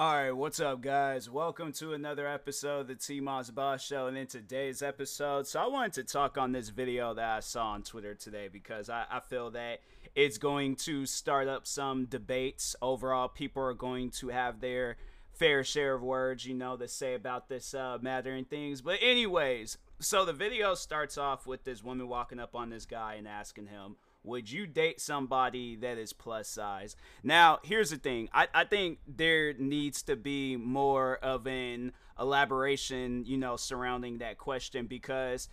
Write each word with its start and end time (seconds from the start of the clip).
All 0.00 0.14
right, 0.14 0.30
what's 0.30 0.60
up, 0.60 0.80
guys? 0.80 1.28
Welcome 1.28 1.72
to 1.72 1.92
another 1.92 2.26
episode 2.26 2.80
of 2.80 2.88
the 2.88 2.94
T 2.94 3.20
Moss 3.20 3.50
Boss 3.50 3.84
Show. 3.84 4.06
And 4.06 4.16
in 4.16 4.26
today's 4.26 4.80
episode, 4.80 5.46
so 5.46 5.60
I 5.60 5.66
wanted 5.66 5.92
to 5.92 6.04
talk 6.04 6.38
on 6.38 6.52
this 6.52 6.70
video 6.70 7.12
that 7.12 7.30
I 7.30 7.40
saw 7.40 7.72
on 7.72 7.82
Twitter 7.82 8.14
today 8.14 8.48
because 8.50 8.88
I, 8.88 9.04
I 9.10 9.20
feel 9.20 9.50
that 9.50 9.80
it's 10.14 10.38
going 10.38 10.76
to 10.76 11.04
start 11.04 11.48
up 11.48 11.66
some 11.66 12.06
debates. 12.06 12.74
Overall, 12.80 13.28
people 13.28 13.62
are 13.62 13.74
going 13.74 14.08
to 14.12 14.28
have 14.28 14.62
their 14.62 14.96
fair 15.34 15.62
share 15.64 15.96
of 15.96 16.02
words, 16.02 16.46
you 16.46 16.54
know, 16.54 16.78
to 16.78 16.88
say 16.88 17.12
about 17.12 17.50
this 17.50 17.74
uh, 17.74 17.98
matter 18.00 18.32
and 18.32 18.48
things. 18.48 18.80
But, 18.80 19.00
anyways, 19.02 19.76
so 19.98 20.24
the 20.24 20.32
video 20.32 20.72
starts 20.72 21.18
off 21.18 21.46
with 21.46 21.64
this 21.64 21.84
woman 21.84 22.08
walking 22.08 22.40
up 22.40 22.54
on 22.54 22.70
this 22.70 22.86
guy 22.86 23.16
and 23.18 23.28
asking 23.28 23.66
him, 23.66 23.96
would 24.22 24.50
you 24.50 24.66
date 24.66 25.00
somebody 25.00 25.76
that 25.76 25.98
is 25.98 26.12
plus 26.12 26.48
size? 26.48 26.96
Now, 27.22 27.58
here's 27.62 27.90
the 27.90 27.96
thing. 27.96 28.28
I, 28.32 28.48
I 28.54 28.64
think 28.64 28.98
there 29.06 29.54
needs 29.54 30.02
to 30.04 30.16
be 30.16 30.56
more 30.56 31.16
of 31.16 31.46
an 31.46 31.92
elaboration, 32.18 33.24
you 33.24 33.38
know, 33.38 33.56
surrounding 33.56 34.18
that 34.18 34.38
question 34.38 34.86
because 34.86 35.48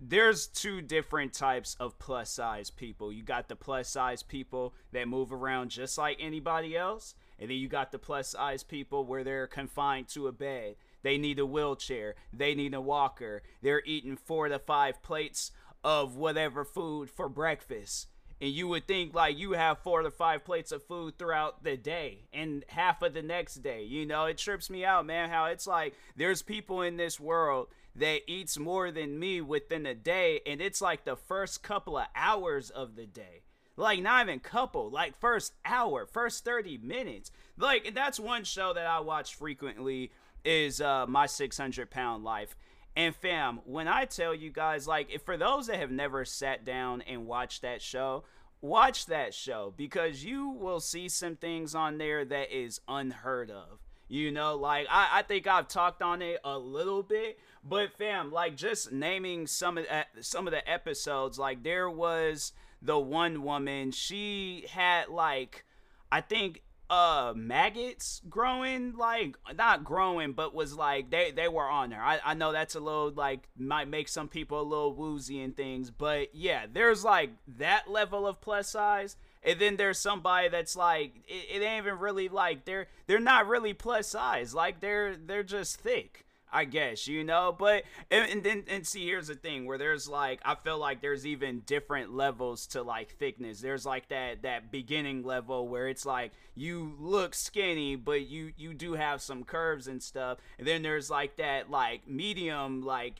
there's 0.00 0.46
two 0.46 0.80
different 0.80 1.32
types 1.32 1.76
of 1.80 1.98
plus 1.98 2.30
size 2.30 2.70
people. 2.70 3.12
You 3.12 3.22
got 3.22 3.48
the 3.48 3.56
plus 3.56 3.88
size 3.88 4.22
people 4.22 4.74
that 4.92 5.08
move 5.08 5.32
around 5.32 5.70
just 5.70 5.98
like 5.98 6.18
anybody 6.20 6.76
else, 6.76 7.14
and 7.38 7.50
then 7.50 7.58
you 7.58 7.68
got 7.68 7.90
the 7.90 7.98
plus 7.98 8.28
size 8.28 8.62
people 8.62 9.04
where 9.04 9.24
they're 9.24 9.46
confined 9.46 10.08
to 10.08 10.28
a 10.28 10.32
bed. 10.32 10.76
They 11.02 11.18
need 11.18 11.38
a 11.38 11.46
wheelchair, 11.46 12.14
they 12.32 12.54
need 12.54 12.74
a 12.74 12.80
walker, 12.80 13.42
they're 13.62 13.82
eating 13.84 14.16
four 14.16 14.48
to 14.48 14.58
five 14.58 15.02
plates 15.02 15.52
of 15.84 16.16
whatever 16.16 16.64
food 16.64 17.10
for 17.10 17.28
breakfast. 17.28 18.08
And 18.40 18.50
you 18.50 18.68
would 18.68 18.86
think 18.86 19.14
like 19.14 19.36
you 19.36 19.52
have 19.52 19.80
four 19.80 20.02
to 20.02 20.10
five 20.10 20.44
plates 20.44 20.70
of 20.70 20.84
food 20.84 21.18
throughout 21.18 21.64
the 21.64 21.76
day 21.76 22.28
and 22.32 22.64
half 22.68 23.02
of 23.02 23.14
the 23.14 23.22
next 23.22 23.56
day. 23.56 23.82
You 23.82 24.06
know, 24.06 24.26
it 24.26 24.38
trips 24.38 24.70
me 24.70 24.84
out, 24.84 25.06
man, 25.06 25.28
how 25.28 25.46
it's 25.46 25.66
like 25.66 25.94
there's 26.16 26.42
people 26.42 26.82
in 26.82 26.96
this 26.96 27.18
world 27.18 27.68
that 27.98 28.30
eats 28.30 28.58
more 28.58 28.90
than 28.90 29.18
me 29.18 29.40
within 29.40 29.86
a 29.86 29.94
day 29.94 30.40
and 30.46 30.60
it's 30.60 30.80
like 30.80 31.04
the 31.04 31.16
first 31.16 31.62
couple 31.62 31.98
of 31.98 32.06
hours 32.14 32.70
of 32.70 32.94
the 32.96 33.06
day 33.06 33.42
like 33.76 34.00
not 34.00 34.24
even 34.24 34.38
couple 34.38 34.90
like 34.90 35.18
first 35.18 35.52
hour 35.64 36.06
first 36.06 36.44
30 36.44 36.78
minutes 36.78 37.30
like 37.56 37.92
that's 37.94 38.20
one 38.20 38.44
show 38.44 38.72
that 38.72 38.86
i 38.86 39.00
watch 39.00 39.34
frequently 39.34 40.12
is 40.44 40.80
uh 40.80 41.06
my 41.06 41.26
600 41.26 41.90
pound 41.90 42.24
life 42.24 42.56
and 42.96 43.14
fam, 43.14 43.60
when 43.64 43.88
I 43.88 44.04
tell 44.04 44.34
you 44.34 44.50
guys, 44.50 44.88
like, 44.88 45.22
for 45.24 45.36
those 45.36 45.68
that 45.68 45.78
have 45.78 45.90
never 45.90 46.24
sat 46.24 46.64
down 46.64 47.02
and 47.02 47.26
watched 47.26 47.62
that 47.62 47.80
show, 47.80 48.24
watch 48.60 49.06
that 49.06 49.34
show 49.34 49.72
because 49.76 50.24
you 50.24 50.48
will 50.48 50.80
see 50.80 51.08
some 51.08 51.36
things 51.36 51.74
on 51.74 51.98
there 51.98 52.24
that 52.24 52.50
is 52.56 52.80
unheard 52.88 53.50
of. 53.50 53.78
You 54.08 54.32
know, 54.32 54.56
like 54.56 54.86
I, 54.90 55.18
I 55.18 55.22
think 55.22 55.46
I've 55.46 55.68
talked 55.68 56.00
on 56.00 56.22
it 56.22 56.40
a 56.42 56.58
little 56.58 57.02
bit, 57.02 57.38
but 57.62 57.92
fam, 57.92 58.32
like 58.32 58.56
just 58.56 58.90
naming 58.90 59.46
some 59.46 59.76
of 59.76 59.84
the, 59.84 60.22
some 60.22 60.46
of 60.46 60.52
the 60.52 60.68
episodes, 60.68 61.38
like 61.38 61.62
there 61.62 61.90
was 61.90 62.52
the 62.80 62.98
one 62.98 63.42
woman, 63.42 63.90
she 63.90 64.64
had 64.70 65.08
like 65.10 65.66
I 66.10 66.22
think 66.22 66.62
uh 66.90 67.32
maggots 67.36 68.22
growing? 68.28 68.94
Like 68.96 69.36
not 69.56 69.84
growing 69.84 70.32
but 70.32 70.54
was 70.54 70.74
like 70.74 71.10
they 71.10 71.30
they 71.30 71.48
were 71.48 71.68
on 71.68 71.90
there. 71.90 72.02
I, 72.02 72.20
I 72.24 72.34
know 72.34 72.52
that's 72.52 72.74
a 72.74 72.80
little 72.80 73.10
like 73.10 73.48
might 73.56 73.88
make 73.88 74.08
some 74.08 74.28
people 74.28 74.60
a 74.60 74.62
little 74.62 74.94
woozy 74.94 75.40
and 75.42 75.56
things 75.56 75.90
but 75.90 76.34
yeah 76.34 76.66
there's 76.72 77.04
like 77.04 77.30
that 77.58 77.90
level 77.90 78.26
of 78.26 78.40
plus 78.40 78.70
size. 78.70 79.16
And 79.42 79.60
then 79.60 79.76
there's 79.76 79.98
somebody 79.98 80.48
that's 80.48 80.76
like 80.76 81.14
it, 81.26 81.60
it 81.60 81.62
ain't 81.62 81.86
even 81.86 81.98
really 81.98 82.28
like 82.28 82.64
they're 82.64 82.88
they're 83.06 83.20
not 83.20 83.46
really 83.46 83.72
plus 83.72 84.08
size. 84.08 84.54
Like 84.54 84.80
they're 84.80 85.16
they're 85.16 85.44
just 85.44 85.80
thick 85.80 86.26
I 86.52 86.64
guess 86.64 87.06
you 87.06 87.24
know, 87.24 87.54
but 87.56 87.84
and, 88.10 88.30
and 88.30 88.42
then 88.42 88.64
and 88.68 88.86
see 88.86 89.06
here's 89.06 89.28
the 89.28 89.34
thing 89.34 89.66
where 89.66 89.78
there's 89.78 90.08
like 90.08 90.40
I 90.44 90.54
feel 90.54 90.78
like 90.78 91.00
there's 91.00 91.26
even 91.26 91.60
different 91.60 92.14
levels 92.14 92.66
to 92.68 92.82
like 92.82 93.16
thickness. 93.16 93.60
There's 93.60 93.84
like 93.84 94.08
that 94.08 94.42
that 94.42 94.70
beginning 94.70 95.22
level 95.24 95.68
where 95.68 95.88
it's 95.88 96.06
like 96.06 96.32
you 96.54 96.94
look 96.98 97.34
skinny 97.34 97.96
but 97.96 98.26
you 98.26 98.52
you 98.56 98.74
do 98.74 98.94
have 98.94 99.20
some 99.20 99.44
curves 99.44 99.88
and 99.88 100.02
stuff, 100.02 100.38
and 100.58 100.66
then 100.66 100.82
there's 100.82 101.10
like 101.10 101.36
that 101.36 101.70
like 101.70 102.08
medium 102.08 102.82
like 102.82 103.14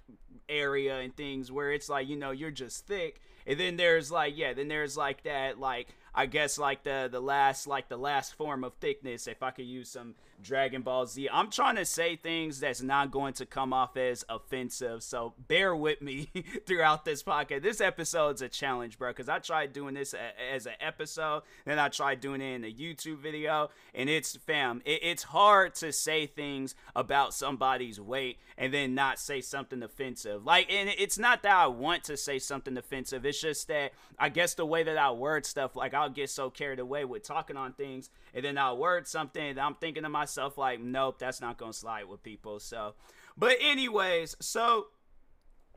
area 0.48 0.98
and 0.98 1.14
things 1.14 1.52
where 1.52 1.72
it's 1.72 1.88
like 1.88 2.08
you 2.08 2.16
know 2.16 2.30
you're 2.30 2.50
just 2.50 2.86
thick, 2.86 3.20
and 3.46 3.60
then 3.60 3.76
there's 3.76 4.10
like 4.10 4.36
yeah 4.36 4.52
then 4.54 4.68
there's 4.68 4.96
like 4.96 5.22
that 5.24 5.58
like 5.60 5.88
I 6.14 6.26
guess 6.26 6.58
like 6.58 6.82
the 6.82 7.08
the 7.10 7.20
last 7.20 7.66
like 7.66 7.88
the 7.88 7.96
last 7.96 8.34
form 8.34 8.64
of 8.64 8.74
thickness 8.74 9.26
if 9.26 9.42
I 9.42 9.50
could 9.50 9.66
use 9.66 9.90
some 9.90 10.14
Dragon 10.42 10.82
Ball 10.82 11.06
Z. 11.06 11.28
I'm 11.32 11.50
trying 11.50 11.76
to 11.76 11.84
say 11.84 12.16
things 12.16 12.60
that's 12.60 12.82
not 12.82 13.10
going 13.10 13.34
to 13.34 13.46
come 13.46 13.72
off 13.72 13.96
as 13.96 14.24
offensive, 14.28 15.02
so 15.02 15.34
bear 15.48 15.74
with 15.74 16.00
me 16.00 16.30
throughout 16.66 17.04
this 17.04 17.22
podcast. 17.22 17.62
This 17.62 17.80
episode's 17.80 18.42
a 18.42 18.48
challenge, 18.48 18.98
bro, 18.98 19.10
because 19.10 19.28
I 19.28 19.38
tried 19.38 19.72
doing 19.72 19.94
this 19.94 20.14
as 20.52 20.66
an 20.66 20.74
episode, 20.80 21.42
then 21.64 21.78
I 21.78 21.88
tried 21.88 22.20
doing 22.20 22.40
it 22.40 22.54
in 22.54 22.64
a 22.64 22.72
YouTube 22.72 23.18
video, 23.18 23.70
and 23.94 24.08
it's 24.08 24.36
fam, 24.36 24.82
it, 24.84 25.00
it's 25.02 25.24
hard 25.24 25.74
to 25.76 25.92
say 25.92 26.26
things 26.26 26.74
about 26.94 27.34
somebody's 27.34 28.00
weight 28.00 28.38
and 28.56 28.72
then 28.72 28.94
not 28.94 29.18
say 29.18 29.40
something 29.40 29.82
offensive. 29.82 30.44
Like, 30.44 30.72
and 30.72 30.88
it's 30.98 31.18
not 31.18 31.42
that 31.42 31.56
I 31.56 31.66
want 31.66 32.04
to 32.04 32.16
say 32.16 32.38
something 32.38 32.76
offensive. 32.76 33.24
It's 33.24 33.40
just 33.40 33.68
that 33.68 33.92
I 34.18 34.28
guess 34.28 34.54
the 34.54 34.66
way 34.66 34.82
that 34.82 34.96
I 34.96 35.10
word 35.10 35.46
stuff, 35.46 35.76
like 35.76 35.94
I'll 35.94 36.10
get 36.10 36.30
so 36.30 36.50
carried 36.50 36.78
away 36.78 37.04
with 37.04 37.22
talking 37.22 37.56
on 37.56 37.72
things, 37.72 38.10
and 38.34 38.44
then 38.44 38.58
I'll 38.58 38.76
word 38.76 39.08
something 39.08 39.54
that 39.54 39.64
I'm 39.64 39.74
thinking 39.74 40.04
to 40.04 40.08
myself 40.08 40.27
myself 40.28 40.58
like, 40.58 40.78
nope, 40.80 41.18
that's 41.18 41.40
not 41.40 41.56
gonna 41.56 41.72
slide 41.72 42.06
with 42.06 42.22
people. 42.22 42.60
So, 42.60 42.94
but 43.36 43.56
anyways, 43.60 44.36
so 44.40 44.88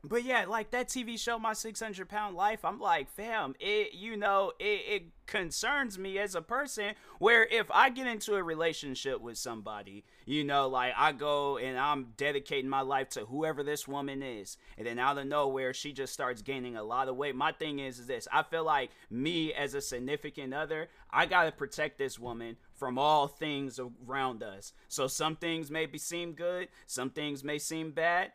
but 0.04 0.24
yeah, 0.24 0.46
like 0.48 0.72
that 0.72 0.88
TV 0.88 1.18
show, 1.18 1.38
My 1.38 1.52
600 1.52 2.08
Pound 2.08 2.34
Life, 2.34 2.64
I'm 2.64 2.80
like, 2.80 3.08
fam, 3.08 3.54
it, 3.60 3.94
you 3.94 4.16
know, 4.16 4.52
it, 4.58 4.82
it 4.88 5.02
concerns 5.26 5.96
me 5.96 6.18
as 6.18 6.34
a 6.34 6.42
person 6.42 6.94
where 7.20 7.44
if 7.44 7.70
I 7.70 7.88
get 7.88 8.08
into 8.08 8.34
a 8.34 8.42
relationship 8.42 9.20
with 9.20 9.38
somebody, 9.38 10.04
you 10.26 10.42
know, 10.42 10.68
like 10.68 10.92
I 10.96 11.12
go 11.12 11.56
and 11.56 11.78
I'm 11.78 12.08
dedicating 12.16 12.68
my 12.68 12.80
life 12.80 13.10
to 13.10 13.26
whoever 13.26 13.62
this 13.62 13.86
woman 13.86 14.24
is, 14.24 14.56
and 14.76 14.88
then 14.88 14.98
out 14.98 15.18
of 15.18 15.26
nowhere, 15.26 15.72
she 15.72 15.92
just 15.92 16.12
starts 16.12 16.42
gaining 16.42 16.76
a 16.76 16.82
lot 16.82 17.08
of 17.08 17.16
weight. 17.16 17.36
My 17.36 17.52
thing 17.52 17.78
is, 17.78 18.00
is 18.00 18.08
this 18.08 18.26
I 18.32 18.42
feel 18.42 18.64
like 18.64 18.90
me 19.08 19.54
as 19.54 19.74
a 19.74 19.80
significant 19.80 20.52
other, 20.52 20.88
I 21.10 21.26
got 21.26 21.44
to 21.44 21.52
protect 21.52 21.98
this 21.98 22.18
woman 22.18 22.56
from 22.74 22.98
all 22.98 23.28
things 23.28 23.78
around 24.08 24.42
us. 24.42 24.72
So 24.88 25.06
some 25.06 25.36
things 25.36 25.70
may 25.70 25.86
be 25.86 25.98
seem 25.98 26.32
good, 26.32 26.68
some 26.86 27.10
things 27.10 27.44
may 27.44 27.58
seem 27.58 27.92
bad 27.92 28.32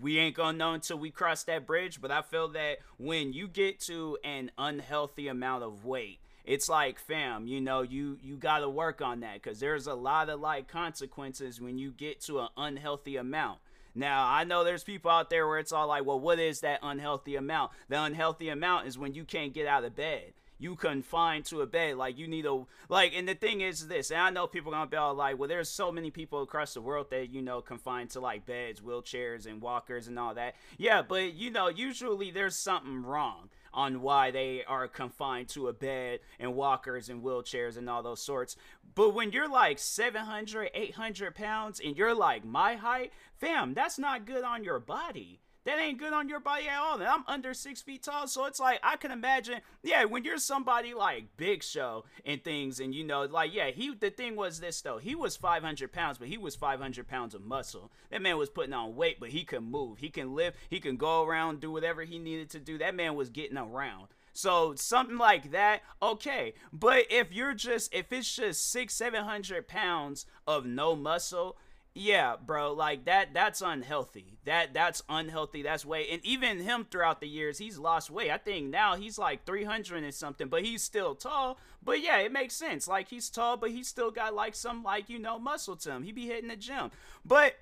we 0.00 0.18
ain't 0.18 0.34
gonna 0.34 0.56
know 0.56 0.72
until 0.72 0.98
we 0.98 1.10
cross 1.10 1.44
that 1.44 1.66
bridge. 1.66 2.00
But 2.00 2.10
I 2.10 2.22
feel 2.22 2.48
that 2.48 2.78
when 2.98 3.32
you 3.32 3.48
get 3.48 3.80
to 3.80 4.18
an 4.24 4.50
unhealthy 4.58 5.28
amount 5.28 5.62
of 5.64 5.84
weight, 5.84 6.20
it's 6.44 6.68
like 6.68 6.98
fam 6.98 7.46
you 7.46 7.60
know 7.60 7.82
you 7.82 8.18
you 8.22 8.36
got 8.36 8.58
to 8.58 8.68
work 8.68 9.00
on 9.00 9.20
that 9.20 9.34
because 9.34 9.60
there's 9.60 9.86
a 9.86 9.94
lot 9.94 10.28
of 10.28 10.40
like 10.40 10.68
consequences 10.68 11.60
when 11.60 11.78
you 11.78 11.90
get 11.90 12.20
to 12.20 12.40
an 12.40 12.48
unhealthy 12.56 13.16
amount 13.16 13.58
now 13.94 14.28
i 14.28 14.44
know 14.44 14.62
there's 14.62 14.84
people 14.84 15.10
out 15.10 15.30
there 15.30 15.46
where 15.48 15.58
it's 15.58 15.72
all 15.72 15.88
like 15.88 16.04
well 16.04 16.20
what 16.20 16.38
is 16.38 16.60
that 16.60 16.78
unhealthy 16.82 17.34
amount 17.36 17.72
the 17.88 18.00
unhealthy 18.00 18.48
amount 18.48 18.86
is 18.86 18.98
when 18.98 19.14
you 19.14 19.24
can't 19.24 19.54
get 19.54 19.66
out 19.66 19.84
of 19.84 19.96
bed 19.96 20.32
you 20.64 20.74
confined 20.76 21.44
to 21.44 21.60
a 21.60 21.66
bed. 21.66 21.96
Like 21.96 22.18
you 22.18 22.26
need 22.26 22.46
a 22.46 22.64
like, 22.88 23.12
and 23.14 23.28
the 23.28 23.34
thing 23.34 23.60
is 23.60 23.86
this, 23.86 24.10
and 24.10 24.18
I 24.18 24.30
know 24.30 24.46
people 24.46 24.72
gonna 24.72 24.86
be 24.88 24.96
all 24.96 25.14
like, 25.14 25.38
well, 25.38 25.48
there's 25.48 25.68
so 25.68 25.92
many 25.92 26.10
people 26.10 26.40
across 26.42 26.72
the 26.72 26.80
world 26.80 27.10
that 27.10 27.28
you 27.28 27.42
know 27.42 27.60
confined 27.60 28.10
to 28.10 28.20
like 28.20 28.46
beds, 28.46 28.80
wheelchairs, 28.80 29.44
and 29.44 29.60
walkers 29.60 30.08
and 30.08 30.18
all 30.18 30.34
that. 30.34 30.54
Yeah, 30.78 31.02
but 31.02 31.34
you 31.34 31.50
know, 31.50 31.68
usually 31.68 32.30
there's 32.30 32.56
something 32.56 33.02
wrong 33.02 33.50
on 33.74 34.00
why 34.00 34.30
they 34.30 34.64
are 34.64 34.88
confined 34.88 35.48
to 35.48 35.68
a 35.68 35.72
bed 35.74 36.20
and 36.40 36.54
walkers 36.54 37.10
and 37.10 37.22
wheelchairs 37.22 37.76
and 37.76 37.90
all 37.90 38.02
those 38.02 38.22
sorts. 38.22 38.56
But 38.94 39.14
when 39.14 39.32
you're 39.32 39.50
like 39.50 39.78
700, 39.78 40.70
800 40.72 41.34
pounds 41.34 41.80
and 41.84 41.96
you're 41.96 42.14
like 42.14 42.44
my 42.44 42.76
height, 42.76 43.12
fam, 43.36 43.74
that's 43.74 43.98
not 43.98 44.24
good 44.24 44.44
on 44.44 44.64
your 44.64 44.78
body 44.78 45.40
that 45.64 45.78
ain't 45.78 45.98
good 45.98 46.12
on 46.12 46.28
your 46.28 46.40
body 46.40 46.68
at 46.68 46.78
all. 46.78 46.94
And 46.94 47.04
I'm 47.04 47.24
under 47.26 47.54
six 47.54 47.82
feet 47.82 48.02
tall, 48.02 48.26
so 48.26 48.44
it's 48.46 48.60
like 48.60 48.80
I 48.82 48.96
can 48.96 49.10
imagine, 49.10 49.60
yeah, 49.82 50.04
when 50.04 50.24
you're 50.24 50.38
somebody 50.38 50.94
like 50.94 51.36
Big 51.36 51.62
Show 51.62 52.04
and 52.24 52.42
things, 52.42 52.80
and 52.80 52.94
you 52.94 53.04
know, 53.04 53.22
like 53.22 53.54
yeah, 53.54 53.70
he 53.70 53.94
the 53.94 54.10
thing 54.10 54.36
was 54.36 54.60
this 54.60 54.80
though, 54.80 54.98
he 54.98 55.14
was 55.14 55.36
500 55.36 55.92
pounds, 55.92 56.18
but 56.18 56.28
he 56.28 56.38
was 56.38 56.54
500 56.54 57.08
pounds 57.08 57.34
of 57.34 57.42
muscle. 57.42 57.90
That 58.10 58.22
man 58.22 58.36
was 58.36 58.50
putting 58.50 58.74
on 58.74 58.96
weight, 58.96 59.18
but 59.20 59.30
he 59.30 59.44
can 59.44 59.64
move, 59.64 59.98
he 59.98 60.10
can 60.10 60.34
live, 60.34 60.54
he 60.68 60.80
can 60.80 60.96
go 60.96 61.24
around, 61.24 61.60
do 61.60 61.70
whatever 61.70 62.02
he 62.02 62.18
needed 62.18 62.50
to 62.50 62.60
do. 62.60 62.78
That 62.78 62.94
man 62.94 63.14
was 63.14 63.30
getting 63.30 63.58
around. 63.58 64.08
So 64.34 64.74
something 64.74 65.16
like 65.16 65.52
that, 65.52 65.82
okay. 66.02 66.54
But 66.72 67.04
if 67.08 67.32
you're 67.32 67.54
just 67.54 67.94
if 67.94 68.12
it's 68.12 68.34
just 68.34 68.70
six, 68.70 68.94
seven 68.94 69.24
hundred 69.24 69.68
pounds 69.68 70.26
of 70.46 70.66
no 70.66 70.96
muscle, 70.96 71.56
yeah, 71.96 72.34
bro, 72.44 72.72
like 72.72 73.04
that 73.04 73.32
that's 73.32 73.60
unhealthy. 73.60 74.36
That 74.44 74.74
that's 74.74 75.02
unhealthy. 75.08 75.62
That's 75.62 75.84
way 75.86 76.08
and 76.10 76.24
even 76.24 76.58
him 76.58 76.86
throughout 76.90 77.20
the 77.20 77.28
years, 77.28 77.58
he's 77.58 77.78
lost 77.78 78.10
weight. 78.10 78.32
I 78.32 78.38
think 78.38 78.68
now 78.70 78.96
he's 78.96 79.16
like 79.16 79.44
300 79.46 80.02
and 80.02 80.12
something, 80.12 80.48
but 80.48 80.64
he's 80.64 80.82
still 80.82 81.14
tall. 81.14 81.56
But 81.84 82.02
yeah, 82.02 82.18
it 82.18 82.32
makes 82.32 82.54
sense. 82.54 82.88
Like 82.88 83.08
he's 83.08 83.30
tall, 83.30 83.56
but 83.56 83.70
he's 83.70 83.86
still 83.86 84.10
got 84.10 84.34
like 84.34 84.56
some 84.56 84.82
like, 84.82 85.08
you 85.08 85.20
know, 85.20 85.38
muscle 85.38 85.76
to 85.76 85.92
him. 85.92 86.02
He 86.02 86.10
be 86.10 86.26
hitting 86.26 86.48
the 86.48 86.56
gym. 86.56 86.90
But 87.24 87.54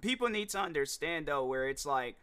people 0.00 0.28
need 0.28 0.48
to 0.50 0.58
understand 0.58 1.26
though 1.26 1.44
where 1.44 1.68
it's 1.68 1.86
like 1.86 2.16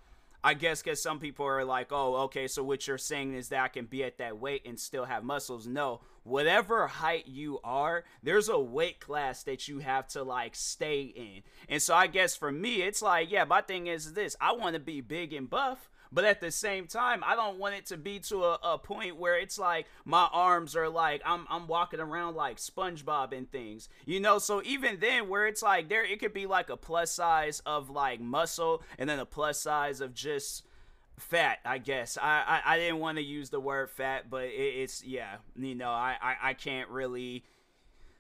I 0.44 0.54
guess 0.54 0.82
because 0.82 1.02
some 1.02 1.20
people 1.20 1.46
are 1.46 1.66
like, 1.66 1.88
oh, 1.92 2.16
okay, 2.26 2.48
so 2.48 2.64
what 2.64 2.88
you're 2.88 2.98
saying 2.98 3.34
is 3.34 3.50
that 3.50 3.64
I 3.64 3.68
can 3.68 3.86
be 3.86 4.04
at 4.04 4.20
that 4.20 4.38
weight 4.38 4.66
and 4.66 4.80
still 4.80 5.06
have 5.06 5.24
muscles. 5.24 5.68
No, 5.68 6.02
whatever 6.24 6.88
height 6.88 7.28
you 7.28 7.60
are, 7.64 8.04
there's 8.22 8.50
a 8.50 8.60
weight 8.60 9.00
class 9.00 9.44
that 9.44 9.68
you 9.68 9.80
have 9.80 10.08
to 10.10 10.24
like 10.24 10.56
stay 10.56 11.02
in. 11.02 11.44
And 11.68 11.82
so 11.82 11.96
I 11.96 12.08
guess 12.08 12.36
for 12.36 12.52
me, 12.52 12.82
it's 12.82 13.02
like, 13.02 13.32
yeah, 13.32 13.46
my 13.46 13.62
thing 13.62 13.88
is 13.88 14.14
this 14.14 14.36
I 14.40 14.54
want 14.54 14.76
to 14.76 14.80
be 14.80 15.02
big 15.02 15.34
and 15.34 15.50
buff. 15.50 15.90
But 16.12 16.26
at 16.26 16.42
the 16.42 16.52
same 16.52 16.88
time, 16.88 17.24
I 17.26 17.36
don't 17.36 17.60
want 17.60 17.76
it 17.76 17.86
to 17.88 17.98
be 17.98 18.20
to 18.20 18.44
a, 18.44 18.60
a 18.64 18.78
point 18.78 19.18
where 19.18 19.38
it's 19.38 19.60
like 19.60 19.88
my 20.06 20.28
arms 20.32 20.76
are 20.76 20.90
like 20.90 21.22
I'm 21.26 21.46
I'm 21.50 21.68
walking 21.68 22.00
around 22.00 22.36
like 22.36 22.58
SpongeBob 22.58 23.32
and 23.32 23.52
things. 23.52 23.90
You 24.06 24.20
know, 24.20 24.40
so 24.40 24.62
even 24.64 25.00
then 25.00 25.30
where 25.30 25.48
it's 25.48 25.62
like 25.62 25.90
there 25.90 26.06
it 26.06 26.20
could 26.20 26.34
be 26.34 26.46
like 26.46 26.70
a 26.70 26.78
plus 26.78 27.12
size 27.12 27.62
of 27.66 27.90
like 27.90 28.20
muscle 28.20 28.84
and 28.98 29.10
then 29.10 29.20
a 29.20 29.26
plus 29.26 29.60
size 29.60 30.02
of 30.02 30.14
just 30.14 30.64
fat 31.18 31.58
i 31.66 31.80
guess 31.80 32.16
i 32.22 32.62
i, 32.64 32.74
I 32.76 32.78
didn't 32.78 33.00
want 33.00 33.18
to 33.18 33.24
use 33.24 33.50
the 33.50 33.60
word 33.60 33.90
fat 33.90 34.30
but 34.30 34.44
it, 34.44 34.52
it's 34.52 35.04
yeah 35.04 35.38
you 35.56 35.74
know 35.74 35.90
I, 35.90 36.16
I 36.22 36.36
i 36.50 36.54
can't 36.54 36.90
really 36.90 37.44